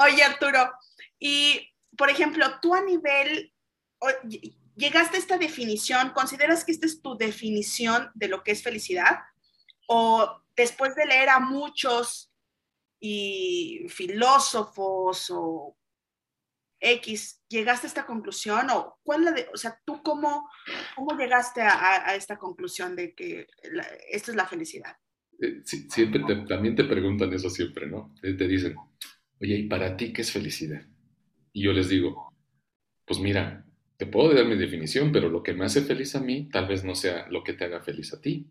[0.02, 0.71] Oye, Arturo,
[1.19, 3.54] y por ejemplo, tú a nivel,
[4.75, 9.19] llegaste a esta definición, ¿consideras que esta es tu definición de lo que es felicidad?
[9.88, 12.32] ¿O después de leer a muchos
[12.99, 15.78] y filósofos o
[16.80, 18.70] X, ¿llegaste a esta conclusión?
[18.72, 20.50] ¿O cuál la de, o sea, tú cómo,
[20.96, 23.48] cómo llegaste a, esta conclusión de que
[24.12, 24.96] esto es la felicidad?
[25.42, 28.13] Eh, siempre también te preguntan eso siempre, ¿no?
[28.22, 28.76] Te dicen,
[29.39, 30.82] oye, ¿y para ti qué es felicidad?
[31.54, 32.34] Y yo les digo,
[33.06, 33.65] pues mira,
[33.98, 36.84] te puedo dar mi definición, pero lo que me hace feliz a mí tal vez
[36.84, 38.48] no sea lo que te haga feliz a ti.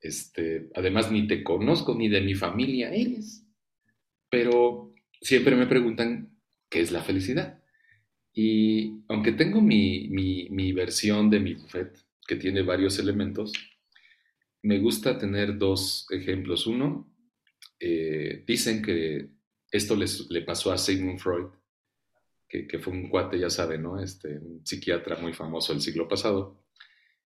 [0.00, 3.44] Este, además, ni te conozco ni de mi familia eres.
[4.30, 6.33] Pero siempre me preguntan
[6.74, 7.62] qué es la felicidad.
[8.32, 13.52] Y aunque tengo mi, mi versión de mi buffet, que tiene varios elementos,
[14.62, 16.66] me gusta tener dos ejemplos.
[16.66, 17.08] Uno,
[17.78, 19.28] eh, dicen que
[19.70, 21.46] esto le pasó a Sigmund Freud,
[22.48, 24.00] que, fue un cuate, ya saben, ¿no?
[24.00, 26.64] Este, un psiquiatra muy famoso del siglo pasado.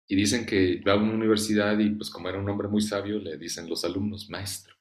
[0.06, 3.18] Y dicen que va a una universidad y pues como era un hombre muy sabio,
[3.18, 4.74] le dicen los alumnos, maestro,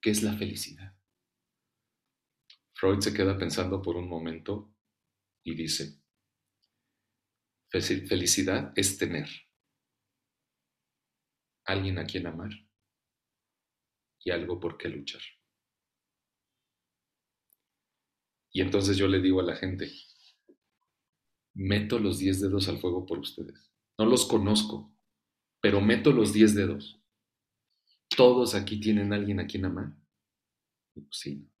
[0.00, 0.94] ¿qué es la felicidad?
[2.82, 4.74] Freud se queda pensando por un momento
[5.44, 6.02] y dice,
[7.70, 9.28] felicidad es tener
[11.64, 12.50] alguien a quien amar
[14.24, 15.20] y algo por qué luchar.
[18.50, 19.88] Y entonces yo le digo a la gente,
[21.54, 23.72] meto los diez dedos al fuego por ustedes.
[23.96, 24.92] No los conozco,
[25.60, 27.00] pero meto los diez dedos.
[28.16, 29.94] ¿Todos aquí tienen alguien a quien amar?
[30.94, 31.51] Pues sí.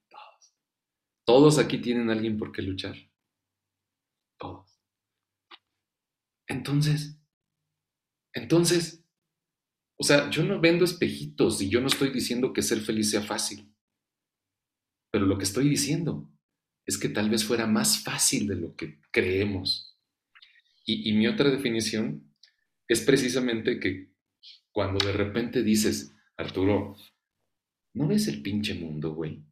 [1.24, 2.96] ¿Todos aquí tienen alguien por qué luchar?
[4.38, 4.80] Todos.
[6.48, 7.18] Entonces,
[8.34, 9.04] entonces,
[9.96, 13.22] o sea, yo no vendo espejitos y yo no estoy diciendo que ser feliz sea
[13.22, 13.72] fácil.
[15.12, 16.30] Pero lo que estoy diciendo
[16.86, 19.98] es que tal vez fuera más fácil de lo que creemos.
[20.84, 22.34] Y, mi otra definición
[22.88, 24.12] es precisamente que
[24.72, 26.96] cuando de repente dices, Arturo,
[27.94, 29.44] ¿no ves el pinche mundo, güey?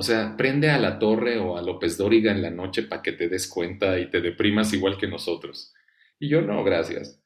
[0.00, 3.10] O sea, prende a la torre o a López Dóriga en la noche para que
[3.10, 5.74] te des cuenta y te deprimas igual que nosotros.
[6.20, 7.20] Y yo no, gracias.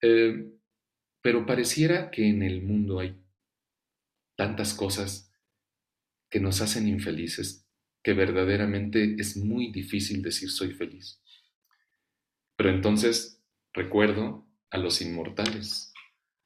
[0.00, 0.50] Eh,
[1.20, 3.22] pero pareciera que en el mundo hay
[4.34, 5.30] tantas cosas
[6.30, 7.68] que nos hacen infelices
[8.02, 11.22] que verdaderamente es muy difícil decir soy feliz.
[12.56, 15.92] Pero entonces recuerdo a los inmortales,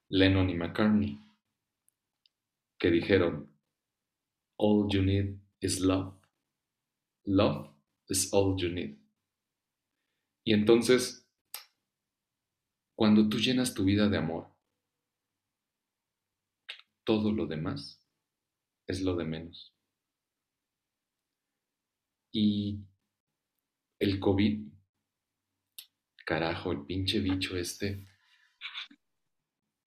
[0.09, 1.20] Lennon y McCartney,
[2.76, 3.48] que dijeron,
[4.56, 6.14] All you need is love.
[7.27, 7.68] Love
[8.09, 8.99] is all you need.
[10.44, 11.29] Y entonces,
[12.96, 14.49] cuando tú llenas tu vida de amor,
[17.05, 18.05] todo lo demás
[18.87, 19.75] es lo de menos.
[22.33, 22.81] Y
[23.99, 24.68] el COVID,
[26.25, 28.07] carajo, el pinche bicho este,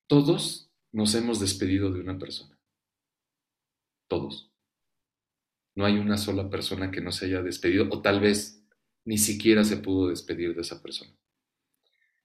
[0.07, 2.59] todos nos hemos despedido de una persona.
[4.07, 4.52] Todos.
[5.75, 8.63] No hay una sola persona que no se haya despedido, o tal vez
[9.05, 11.15] ni siquiera se pudo despedir de esa persona.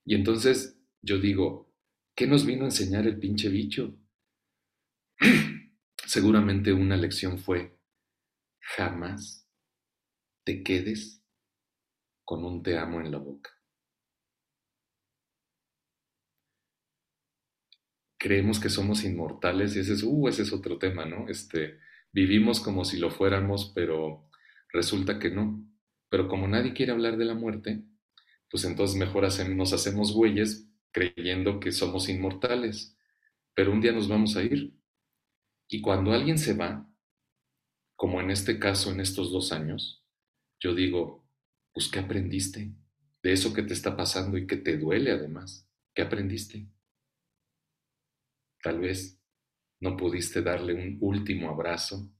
[0.04, 1.72] Y entonces yo digo,
[2.14, 3.98] ¿qué nos vino a enseñar el pinche bicho?
[6.06, 7.78] Seguramente una lección fue,
[8.60, 9.46] jamás
[10.44, 11.22] te quedes
[12.24, 13.50] con un te amo en la boca.
[18.18, 21.28] Creemos que somos inmortales y ese es, uh, ese es otro tema, ¿no?
[21.28, 21.78] Este,
[22.18, 24.28] vivimos como si lo fuéramos, pero
[24.72, 25.64] resulta que no.
[26.08, 27.84] Pero como nadie quiere hablar de la muerte,
[28.50, 29.22] pues entonces mejor
[29.54, 32.96] nos hacemos güeyes creyendo que somos inmortales.
[33.54, 34.74] Pero un día nos vamos a ir
[35.68, 36.90] y cuando alguien se va,
[37.94, 40.02] como en este caso, en estos dos años,
[40.58, 41.24] yo digo,
[41.72, 42.72] pues ¿qué aprendiste
[43.22, 45.68] de eso que te está pasando y que te duele además?
[45.94, 46.66] ¿Qué aprendiste?
[48.62, 49.17] Tal vez
[49.80, 52.10] no pudiste darle un último abrazo,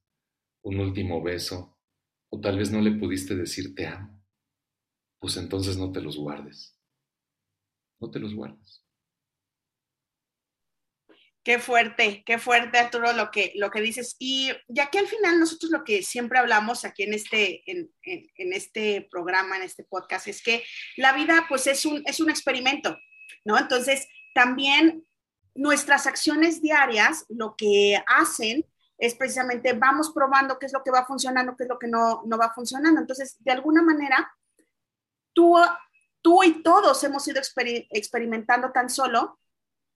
[0.63, 1.79] un último beso,
[2.31, 4.23] o tal vez no le pudiste decir te amo.
[5.19, 6.79] Pues entonces no te los guardes.
[8.01, 8.85] No te los guardes.
[11.43, 14.17] Qué fuerte, qué fuerte, Arturo, lo que, lo que dices.
[14.19, 17.91] Y ya que al final nosotros lo que siempre hablamos aquí en este, en,
[18.53, 20.63] este programa, en este podcast, es que
[20.97, 22.99] la vida pues es un, es un experimento,
[23.47, 23.59] ¿no?
[23.59, 25.08] Entonces, también
[25.59, 28.65] nuestras acciones diarias lo que hacen
[28.97, 32.23] es precisamente vamos probando qué es lo que va funcionando, qué es lo que no,
[32.27, 33.01] no va funcionando.
[33.01, 34.33] Entonces, de alguna manera,
[35.33, 35.57] tú,
[36.23, 37.41] tú y todos hemos ido
[37.91, 39.41] experimentando tan solo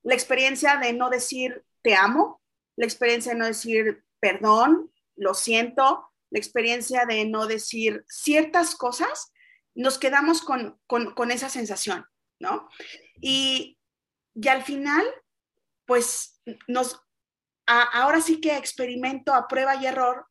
[0.03, 2.41] la experiencia de no decir te amo,
[2.75, 9.31] la experiencia de no decir perdón, lo siento, la experiencia de no decir ciertas cosas,
[9.75, 12.05] nos quedamos con, esa sensación,
[12.39, 12.67] ¿no?
[13.21, 13.77] Y,
[14.33, 15.03] y, al final,
[15.85, 17.01] pues nos,
[17.65, 20.27] ahora sí que experimento a prueba y error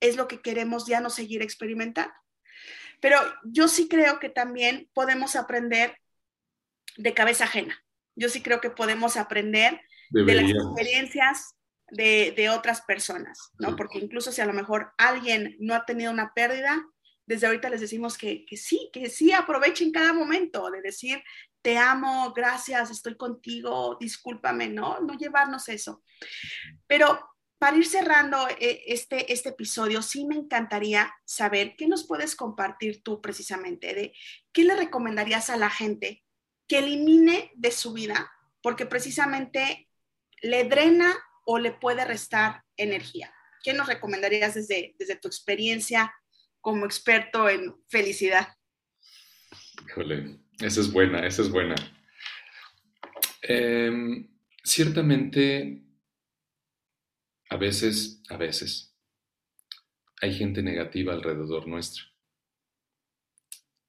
[0.00, 2.12] es lo que queremos ya no seguir experimentando.
[3.00, 5.96] Pero yo sí creo que también podemos aprender
[6.96, 7.82] de cabeza ajena
[8.14, 9.80] yo sí creo que podemos aprender
[10.10, 11.54] de las experiencias
[11.90, 13.76] de, otras personas, ¿no?
[13.76, 16.82] Porque incluso si a lo mejor alguien no ha tenido una pérdida,
[17.26, 21.22] desde ahorita les decimos que, que, sí, que sí aprovechen cada momento de decir,
[21.62, 25.00] te amo, gracias, estoy contigo, discúlpame, ¿no?
[25.00, 26.02] No llevarnos eso.
[26.86, 32.34] Pero para ir cerrando eh, este, este episodio, sí me encantaría saber qué nos puedes
[32.34, 34.12] compartir tú precisamente, de
[34.52, 36.24] qué le recomendarías a la gente
[36.66, 39.88] que elimine de su vida, porque precisamente
[40.40, 41.14] le drena
[41.44, 43.32] o le puede restar energía.
[43.62, 46.12] ¿Qué nos recomendarías desde, desde tu experiencia
[46.62, 48.48] como experto en felicidad?
[49.86, 51.74] Híjole, esa es buena, esa es buena.
[53.42, 54.28] Em,
[54.62, 55.82] ciertamente,
[57.50, 58.96] a veces, a veces,
[60.22, 62.04] hay gente negativa alrededor nuestro.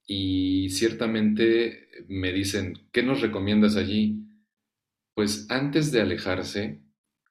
[0.06, 4.26] Y ciertamente me dicen, ¿qué nos recomiendas allí?
[5.14, 6.82] Pues antes de alejarse,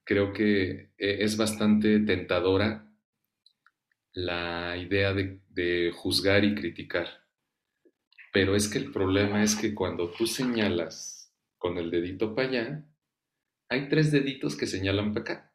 [0.04, 2.91] creo que eh, es bastante tentadora
[4.14, 7.08] la idea de, juzgar y criticar.
[8.32, 12.86] Pero es que el problema es que cuando tú señalas con el dedito para allá,
[13.68, 15.54] hay tres deditos que señalan para acá.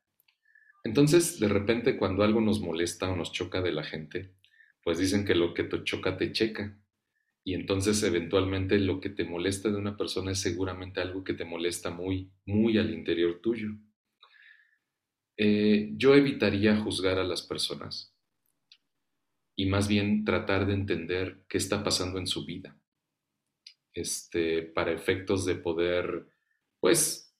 [0.83, 4.33] Entonces, de repente, cuando algo nos molesta o nos choca de la gente,
[4.83, 6.79] pues dicen que lo que te choca te checa.
[7.43, 11.45] Y entonces, eventualmente, lo que te molesta de una persona es seguramente algo que te
[11.45, 13.69] molesta muy, muy al interior tuyo.
[15.35, 18.16] Eh, yo evitaría juzgar a las personas
[19.57, 22.79] y más bien tratar de entender qué está pasando en su vida,
[23.91, 26.29] este, para efectos de poder,
[26.79, 27.35] pues,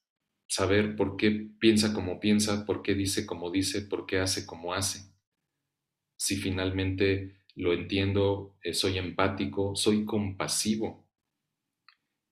[0.47, 4.74] saber por qué piensa como piensa, por qué dice como dice, por qué hace como
[4.74, 5.13] hace.
[6.18, 11.07] Si finalmente lo entiendo, eh, soy empático, soy compasivo,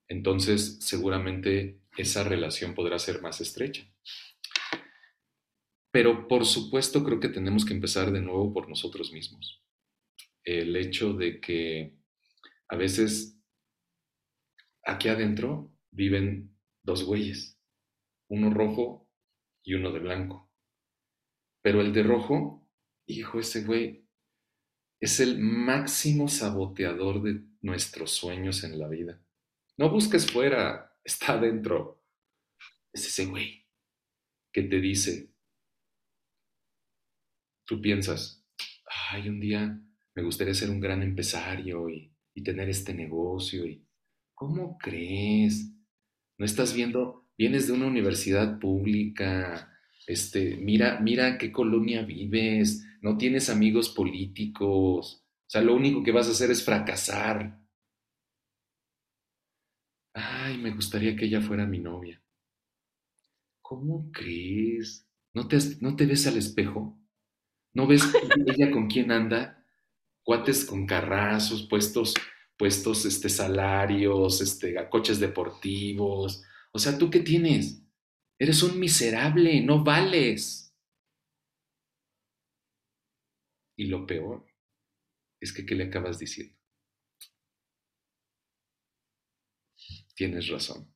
[0.08, 3.88] entonces seguramente esa relación podrá ser más estrecha.
[5.92, 9.65] Pero por supuesto creo que tenemos que empezar de nuevo por nosotros mismos.
[10.46, 11.98] El hecho de que
[12.70, 13.42] a veces
[14.86, 17.60] aquí adentro viven dos güeyes,
[18.30, 19.10] uno rojo
[19.64, 20.52] y uno de blanco.
[21.62, 22.70] Pero el de rojo,
[23.08, 24.08] hijo, ese güey
[25.00, 29.22] es el máximo saboteador de nuestros sueños en la vida.
[29.78, 32.04] No busques fuera, está adentro.
[32.94, 33.66] Es ese güey
[34.54, 35.34] que te dice,
[37.66, 38.48] tú piensas,
[39.12, 39.82] ay, un día
[40.16, 42.12] me gustaría ser un gran empresario y,
[42.44, 43.66] tener este negocio.
[43.66, 43.86] Y,
[44.34, 45.72] ¿Cómo crees?
[46.38, 49.72] No estás viendo, vienes de una universidad pública,
[50.08, 56.12] este, mira, mira qué colonia vives, no tienes amigos políticos, o sea, lo único que
[56.12, 57.60] vas a hacer es fracasar.
[60.14, 62.22] Ay, me gustaría que ella fuera mi novia.
[63.62, 65.08] ¿Cómo crees?
[65.34, 67.00] ¿No te, ¿No te ves al espejo?
[67.74, 68.04] ¿No ves
[68.48, 69.65] ella con quién anda?
[70.26, 72.16] Cuates con carrazos, puestos,
[72.58, 76.44] puestos este, salarios, este, coches deportivos.
[76.74, 77.82] O sea, ¿tú qué tienes?
[78.40, 80.76] Eres un miserable, no vales.
[83.78, 84.46] Y lo peor
[85.40, 86.56] es que, ¿qué le acabas diciendo?
[90.16, 90.92] Tienes razón.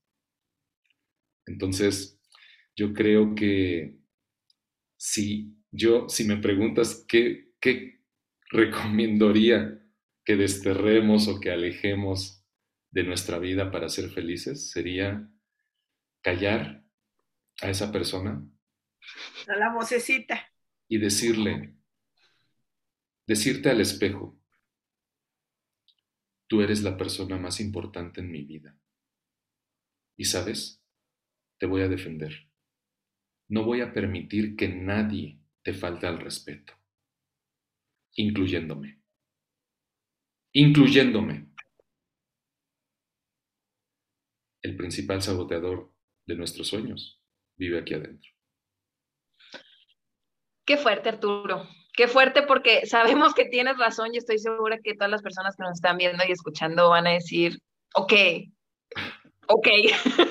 [1.46, 2.20] Entonces,
[2.76, 4.00] yo creo que
[4.98, 7.99] si yo, si me preguntas qué, qué
[8.50, 9.82] recomendaría
[10.26, 12.46] que desterremos o que alejemos
[12.92, 15.30] de nuestra vida para ser felices, sería
[16.22, 16.84] callar
[17.62, 18.44] a esa persona.
[19.48, 20.52] A la vocecita.
[20.88, 21.76] Y decirle,
[23.28, 24.40] decirte al espejo,
[26.48, 28.76] tú eres la persona más importante en mi vida.
[30.18, 30.84] Y sabes,
[31.60, 32.50] te voy a defender.
[33.48, 36.74] No voy a permitir que nadie te falta el respeto,
[38.16, 39.02] incluyéndome.
[40.54, 41.50] Incluyéndome.
[44.62, 45.94] El principal saboteador
[46.26, 47.22] de nuestros sueños
[47.56, 48.30] vive aquí adentro.
[50.66, 51.68] Qué fuerte, Arturo.
[51.94, 55.64] Qué fuerte porque sabemos que tienes razón y estoy segura que todas las personas que
[55.64, 57.60] nos están viendo y escuchando van a decir,
[57.96, 58.14] ok,
[59.48, 59.68] ok.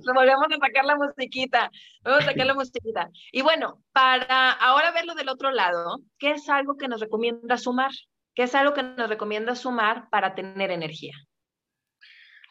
[0.14, 1.70] Volvemos a sacar la musiquita,
[2.02, 3.10] vamos a sacar la musiquita.
[3.32, 7.90] Y bueno, para ahora verlo del otro lado, ¿qué es algo que nos recomienda sumar?
[8.34, 11.14] ¿Qué es algo que nos recomienda sumar para tener energía?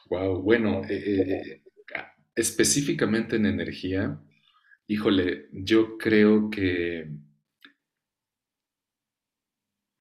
[0.10, 1.64] Wow, bueno, eh, eh,
[2.36, 4.20] específicamente en energía,
[4.88, 7.10] híjole, yo creo que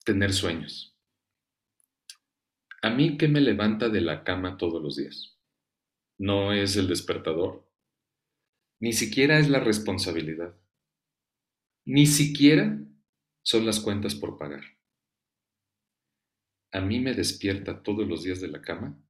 [0.04, 0.96] tener sueños.
[2.80, 5.37] A mí, ¿qué me levanta de la cama todos los días?
[6.18, 7.66] No es el despertador,
[8.80, 10.54] ni siquiera es la responsabilidad.
[11.84, 12.78] ni siquiera
[13.42, 14.62] son las cuentas por pagar.
[16.70, 19.02] A mí me despierta todos los días de la cama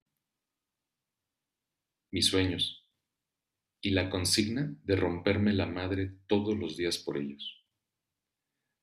[2.11, 2.89] mis sueños
[3.81, 7.65] y la consigna de romperme la madre todos los días por ellos.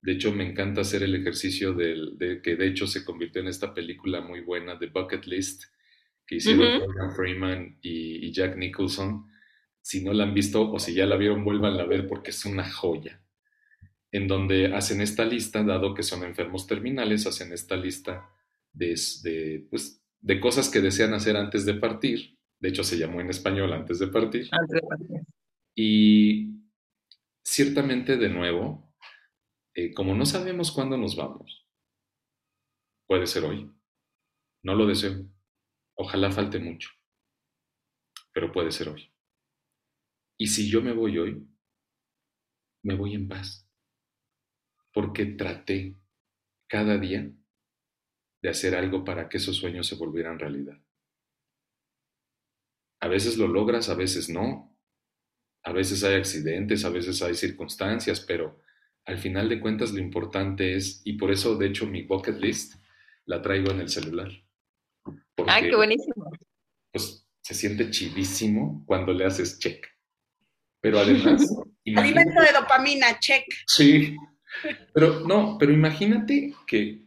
[0.02, 3.74] De hecho, me encanta hacer el ejercicio de, que de hecho se convirtió en esta
[3.74, 5.64] película muy buena de Bucket List
[6.28, 9.28] que hicieron Morgan Freeman y, y, Jack Nicholson.
[9.82, 12.46] Si no la han visto o si ya la vieron, vuelvan a ver porque es
[12.46, 13.22] una joya.
[14.12, 18.30] En donde hacen esta lista, dado que son enfermos terminales, hacen esta lista
[18.74, 23.22] de, de, pues, de cosas que desean hacer antes de partir de hecho, se llamó
[23.22, 24.48] en español antes de partir.
[24.52, 25.22] Antes de partir.
[25.76, 26.64] Y
[27.44, 28.92] ciertamente, de nuevo,
[29.74, 31.68] eh, como no sabemos cuándo nos vamos,
[33.08, 33.72] puede ser hoy.
[34.64, 35.28] No lo deseo.
[35.96, 36.90] Ojalá falte mucho.
[38.34, 39.12] Pero puede ser hoy.
[40.38, 41.48] Y si yo me voy hoy,
[42.84, 43.68] me voy en paz.
[44.94, 45.96] Porque traté
[46.68, 47.32] cada día
[48.42, 50.78] de hacer algo para que esos sueños se volvieran realidad.
[53.00, 54.78] A veces lo logras, a veces no.
[55.64, 58.62] A veces hay accidentes, a veces hay circunstancias, pero
[59.06, 62.76] al final de cuentas lo importante es, y por eso de hecho mi bucket list
[63.26, 64.45] la traigo en el celular.
[65.48, 66.32] Ah, qué buenísimo.
[66.92, 69.86] Pues se siente chidísimo cuando le haces check.
[70.82, 71.48] Pero además...
[71.96, 73.46] Alimento de dopamina, check.
[73.68, 74.16] Sí.
[74.94, 77.06] Pero no, pero imagínate que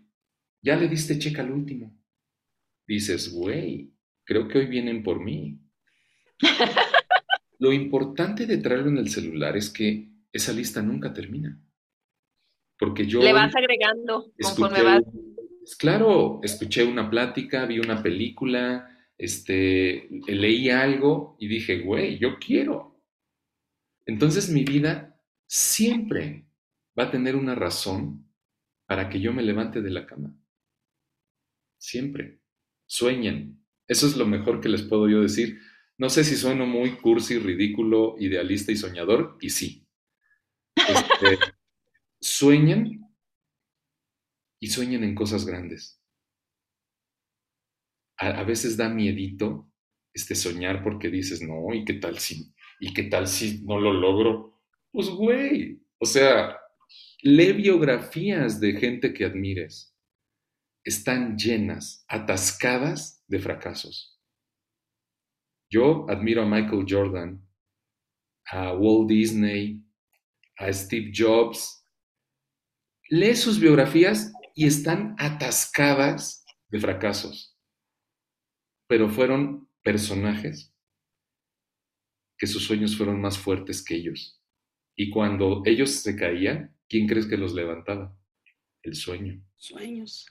[0.62, 1.96] ya le diste check al último.
[2.86, 3.92] Dices, güey,
[4.24, 5.60] creo que hoy vienen por mí.
[7.58, 11.60] Lo importante de traerlo en el celular es que esa lista nunca termina.
[12.78, 13.20] Porque yo...
[13.20, 15.02] Le vas agregando conforme vas.
[15.76, 23.02] Claro, escuché una plática, vi una película, este, leí algo y dije, güey, yo quiero.
[24.06, 26.46] Entonces mi vida siempre
[26.98, 28.26] va a tener una razón
[28.86, 30.34] para que yo me levante de la cama.
[31.78, 32.40] Siempre.
[32.86, 33.62] Sueñen.
[33.86, 35.60] Eso es lo mejor que les puedo yo decir.
[35.98, 39.86] No sé si sueno muy cursi, ridículo, idealista y soñador, y sí.
[40.76, 41.38] Este,
[42.20, 43.07] sueñen
[44.60, 46.02] y sueñen en cosas grandes.
[48.18, 49.70] A, veces da miedito
[50.12, 53.92] este soñar porque dices, no, ¿y qué tal si, y qué tal si no lo
[53.92, 54.60] logro?
[54.90, 56.58] Pues güey, o sea,
[57.22, 59.94] lee biografías de gente que admires.
[60.82, 64.18] Están llenas, atascadas de fracasos.
[65.70, 67.46] Yo admiro a Michael Jordan,
[68.46, 69.84] a Walt Disney,
[70.56, 71.84] a Steve Jobs.
[73.10, 77.56] Lee sus biografías y están atascadas de fracasos,
[78.88, 80.74] pero fueron personajes
[82.36, 84.42] que sus sueños fueron más fuertes que ellos.
[84.96, 88.18] Y cuando ellos se caían, ¿quién crees que los levantaba?
[88.82, 89.40] El sueño.
[89.54, 90.26] Sueños.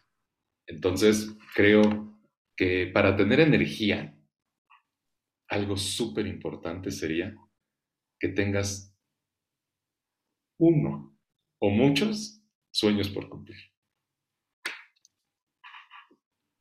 [0.67, 2.19] Entonces, creo
[2.57, 4.13] que para tener energía,
[5.47, 7.33] algo súper importante sería
[8.19, 8.93] que tengas
[10.59, 11.17] uno
[11.61, 13.76] o muchos sueños por cumplir.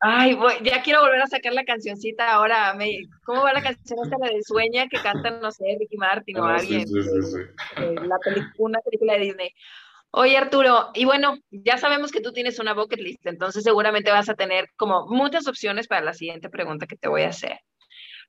[0.00, 2.74] Ay, ya quiero volver a sacar la cancioncita ahora.
[2.74, 6.38] Me, ¿Cómo va la canción esta la de Sueña que cantan, no sé, Ricky Martin
[6.38, 6.86] o ah, alguien?
[6.86, 7.38] Sí, sí, sí,
[7.76, 8.18] la
[8.58, 9.50] una película de Disney.
[10.10, 14.28] Oye, Arturo, y bueno, ya sabemos que tú tienes una bucket list, entonces seguramente vas
[14.28, 17.58] a tener como muchas opciones para la siguiente pregunta que te voy a hacer.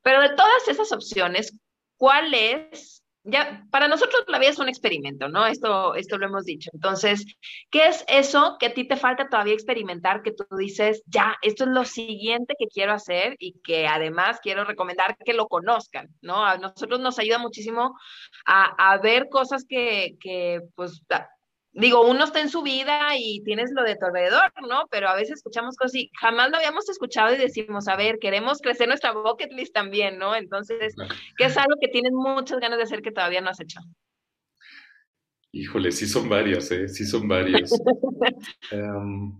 [0.01, 1.57] Pero de todas esas opciones,
[1.97, 3.03] ¿cuál es?
[3.29, 5.45] Ya, para nosotros la vida es un experimento, ¿no?
[5.45, 6.69] Esto, esto lo hemos dicho.
[6.73, 7.25] Entonces,
[7.69, 11.65] ¿qué es eso que a ti te falta todavía experimentar que tú dices, ya, esto
[11.65, 16.45] es lo siguiente que quiero hacer y que además quiero recomendar que lo conozcan, ¿no?
[16.45, 17.97] A nosotros nos ayuda muchísimo
[18.45, 20.15] a, ver cosas que
[20.75, 21.01] pues,
[21.73, 24.87] digo, uno está en su vida y tienes lo de tu alrededor, ¿no?
[24.89, 28.59] Pero a veces escuchamos cosas y jamás lo habíamos escuchado y decimos, a ver, queremos
[28.59, 30.35] crecer nuestra bucket list también, ¿no?
[30.35, 30.95] Entonces,
[31.37, 33.79] ¿qué es algo que tienes muchas ganas de hacer que todavía no has hecho?
[35.51, 36.87] Híjole, sí son varias, ¿eh?
[36.87, 37.71] Sí son varias.
[38.71, 39.33] Em,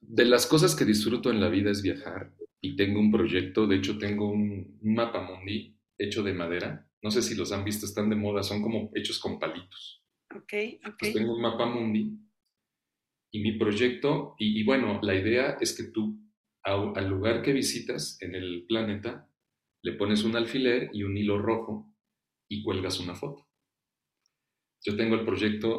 [0.00, 3.76] de las cosas que disfruto en la vida es viajar y tengo un proyecto, de
[3.76, 6.86] hecho tengo un, un mapa mundi hecho de madera.
[7.00, 10.01] No sé si los han visto, están de moda, son como hechos con palitos.
[10.36, 10.52] Ok,
[10.86, 10.96] ok.
[10.98, 12.18] Pues tengo un mapa mundi
[13.34, 16.20] y mi proyecto, y, bueno, la idea es que tú
[16.62, 19.28] al lugar que visitas en el planeta
[19.82, 21.92] le pones un alfiler y un hilo rojo
[22.48, 23.48] y cuelgas una foto.
[24.84, 25.78] Yo tengo el proyecto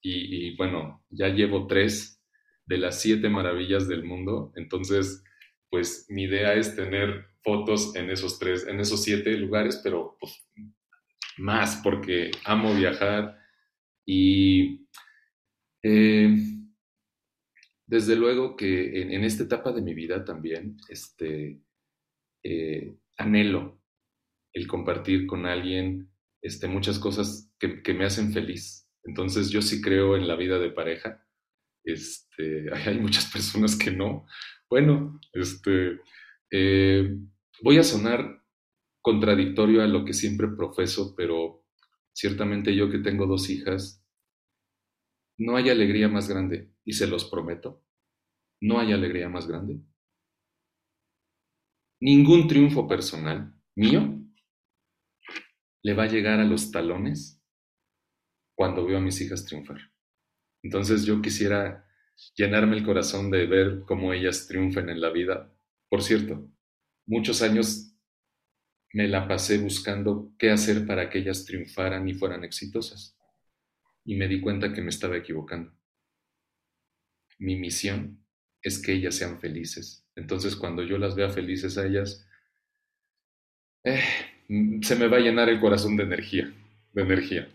[0.00, 2.22] y, y bueno, ya llevo tres
[2.64, 5.22] de las siete maravillas del mundo, entonces
[5.68, 10.48] pues mi idea es tener fotos en esos tres, en esos siete lugares, pero pues
[11.36, 13.36] más porque amo viajar,
[14.06, 14.86] Y
[15.82, 16.36] eh,
[17.86, 21.60] desde luego que en, esta etapa de mi vida también este,
[22.42, 23.80] eh, anhelo
[24.52, 26.10] el compartir con alguien
[26.42, 28.88] este, muchas cosas que, que, me hacen feliz.
[29.04, 31.26] Entonces yo sí creo en la vida de pareja.
[31.84, 34.26] Este, hay muchas personas que no.
[34.70, 36.00] Bueno, este,
[36.50, 37.16] eh,
[37.62, 38.42] voy a sonar
[39.02, 41.63] contradictorio a lo que siempre profeso, pero
[42.14, 44.02] ciertamente yo que tengo dos hijas,
[45.38, 47.84] no hay alegría más grande, y se los prometo,
[48.60, 49.80] no hay alegría más grande.
[52.00, 54.20] Ningún triunfo personal mío
[55.82, 57.42] le va a llegar a los talones
[58.56, 59.78] cuando veo a mis hijas triunfar.
[60.62, 61.86] Entonces yo quisiera
[62.36, 65.52] llenarme el corazón de ver cómo ellas triunfan en la vida.
[65.88, 66.48] Por cierto,
[67.06, 67.93] muchos años
[68.94, 73.18] me la pasé buscando qué hacer para que ellas triunfaran y fueran exitosas.
[74.04, 75.72] Y me di cuenta que me estaba equivocando.
[77.38, 78.24] Mi misión
[78.62, 80.06] es que ellas sean felices.
[80.14, 82.24] Entonces, cuando yo las vea felices a ellas,
[83.82, 84.00] eh,
[84.82, 86.54] se me va a llenar el corazón de energía,
[86.92, 87.48] de energía.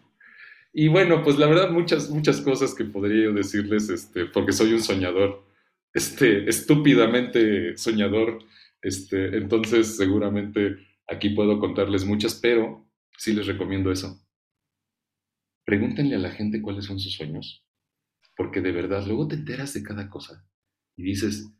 [0.73, 4.73] Y bueno, pues la verdad, muchas, muchas cosas que podría yo decirles, este, porque soy
[4.73, 5.45] un soñador,
[5.93, 8.39] este, estúpidamente soñador,
[8.81, 12.87] este, entonces seguramente aquí puedo contarles muchas, pero
[13.17, 14.21] sí les recomiendo eso.
[15.65, 17.65] Pregúntenle a la gente cuáles son sus sueños,
[18.35, 20.47] porque de verdad luego te enteras de cada cosa
[20.95, 21.51] y dices,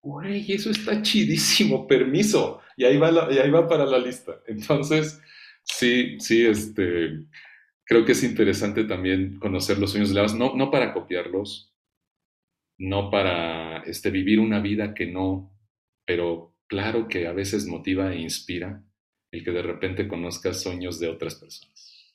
[0.00, 4.40] güey, eso está chidísimo, permiso, y ahí va, y ahí va para la lista.
[4.46, 5.20] Entonces,
[5.62, 7.24] sí, sí, este,
[7.84, 11.74] creo que es interesante también conocer los sueños de las, no, no para copiarlos,
[12.78, 15.52] no para este, vivir una vida que no,
[16.04, 18.82] pero claro que a veces motiva e inspira
[19.32, 22.14] el que de repente conozcas sueños de otras personas.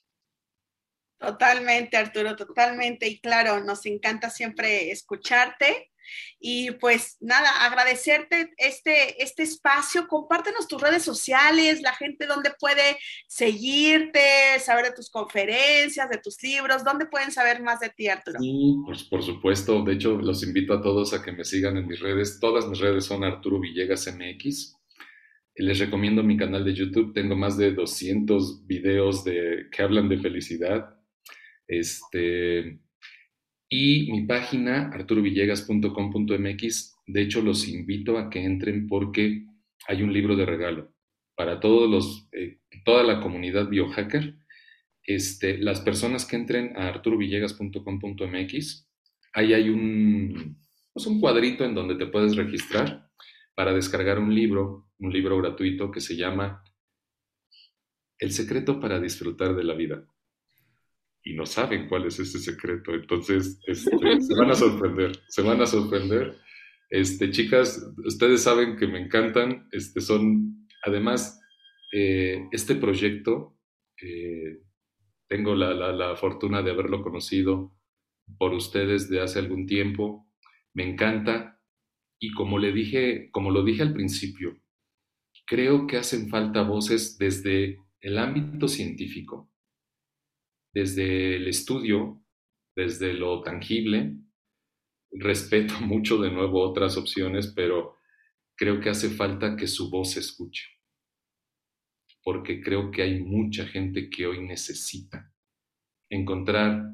[1.18, 3.06] Totalmente, Arturo, totalmente.
[3.06, 5.91] Y claro, nos encanta siempre escucharte
[6.40, 10.06] y pues nada, agradecerte este, este espacio.
[10.08, 14.20] Compártenos tus redes sociales, la gente donde puede seguirte,
[14.60, 18.40] saber de tus conferencias, de tus libros, dónde pueden saber más de ti, Arturo.
[18.40, 19.82] Sí, pues por supuesto.
[19.82, 22.38] De hecho, los invito a todos a que me sigan en mis redes.
[22.40, 24.78] Todas mis redes son Arturo Villegas MX.
[25.56, 27.12] Les recomiendo mi canal de YouTube.
[27.12, 30.96] Tengo más de 200 videos de, que hablan de felicidad.
[31.66, 32.78] Este,
[33.74, 39.46] y mi página, arturovillegas.com.mx, de hecho los invito a que entren porque
[39.88, 40.94] hay un libro de regalo
[41.34, 44.36] para todos los, eh, toda la comunidad biohacker.
[45.02, 48.90] Este, las personas que entren a arturovillegas.com.mx,
[49.32, 50.58] ahí hay un,
[50.92, 53.08] pues un cuadrito en donde te puedes registrar
[53.54, 56.62] para descargar un libro, un libro gratuito que se llama
[58.18, 60.11] El secreto para disfrutar de la vida
[61.24, 62.94] y no saben cuál es ese secreto.
[62.94, 66.36] Entonces, este, se van a sorprender, se van a sorprender.
[66.90, 71.40] Este, chicas, ustedes saben que me encantan, este, son, además,
[71.92, 73.58] eh, este proyecto,
[74.02, 74.60] eh,
[75.28, 77.74] tengo la, la, la, fortuna de haberlo conocido
[78.38, 80.26] por ustedes de hace algún tiempo,
[80.74, 81.60] me encanta
[82.18, 84.58] y como le dije, como lo dije al principio,
[85.46, 89.51] creo que hacen falta voces desde el ámbito científico,
[90.72, 92.22] desde el estudio,
[92.74, 94.16] desde lo tangible.
[95.10, 97.96] Respeto mucho de nuevo otras opciones, pero
[98.56, 100.64] creo que hace falta que su voz se escuche,
[102.22, 105.32] porque creo que hay mucha gente que hoy necesita
[106.08, 106.92] encontrar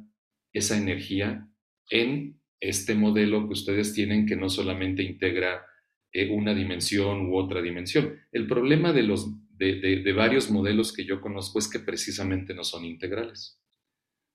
[0.52, 1.48] esa energía
[1.90, 5.64] en este modelo que ustedes tienen que no solamente integra
[6.12, 8.18] eh, una dimensión u otra dimensión.
[8.32, 12.84] El problema de, los, de varios modelos que yo conozco es que precisamente no son
[12.84, 13.57] integrales.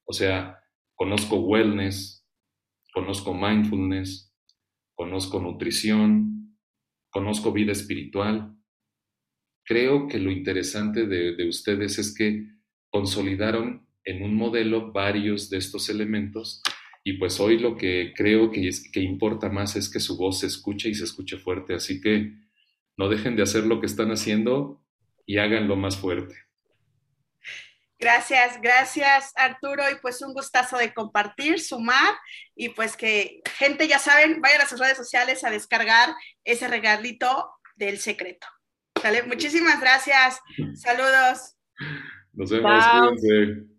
[0.06, 0.60] O sea,
[0.95, 2.26] conozco wellness,
[2.93, 4.34] conozco mindfulness,
[4.95, 6.58] conozco nutrición,
[7.10, 8.56] conozco vida espiritual.
[9.66, 12.47] Creo que lo interesante de, ustedes es que
[12.89, 16.62] consolidaron en un modelo varios de estos elementos
[17.06, 20.47] y pues hoy lo que creo que, que importa más es que su voz se
[20.47, 21.74] escuche y se escuche fuerte.
[21.74, 22.34] Así que
[22.97, 24.86] no dejen de hacer lo que están haciendo
[25.26, 26.36] y háganlo más fuerte.
[27.99, 32.15] Gracias, gracias Arturo y pues un gustazo de compartir, sumar
[32.55, 36.13] y pues que gente ya saben, vayan a sus redes sociales a descargar
[36.43, 38.47] ese regalito del secreto.
[39.01, 39.23] ¿Sale?
[39.23, 40.39] Muchísimas gracias.
[40.75, 41.55] Saludos.
[42.33, 43.73] Nos vemos, cuídense.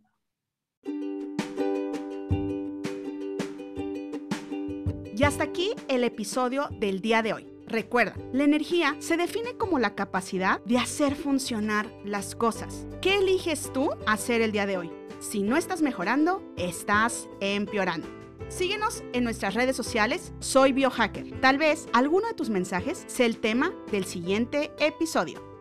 [5.17, 7.54] Y hasta aquí el episodio del día de hoy.
[7.75, 12.87] Recuerda, la energía se define como la capacidad de hacer funcionar las cosas.
[13.03, 14.93] ¿Qué eliges tú hacer el día de hoy?
[15.19, 18.07] Si no estás mejorando, estás empeorando.
[18.49, 21.41] Síguenos en nuestras redes sociales, soy biohacker.
[21.41, 25.54] Tal vez alguno de tus mensajes sea el tema del siguiente episodio.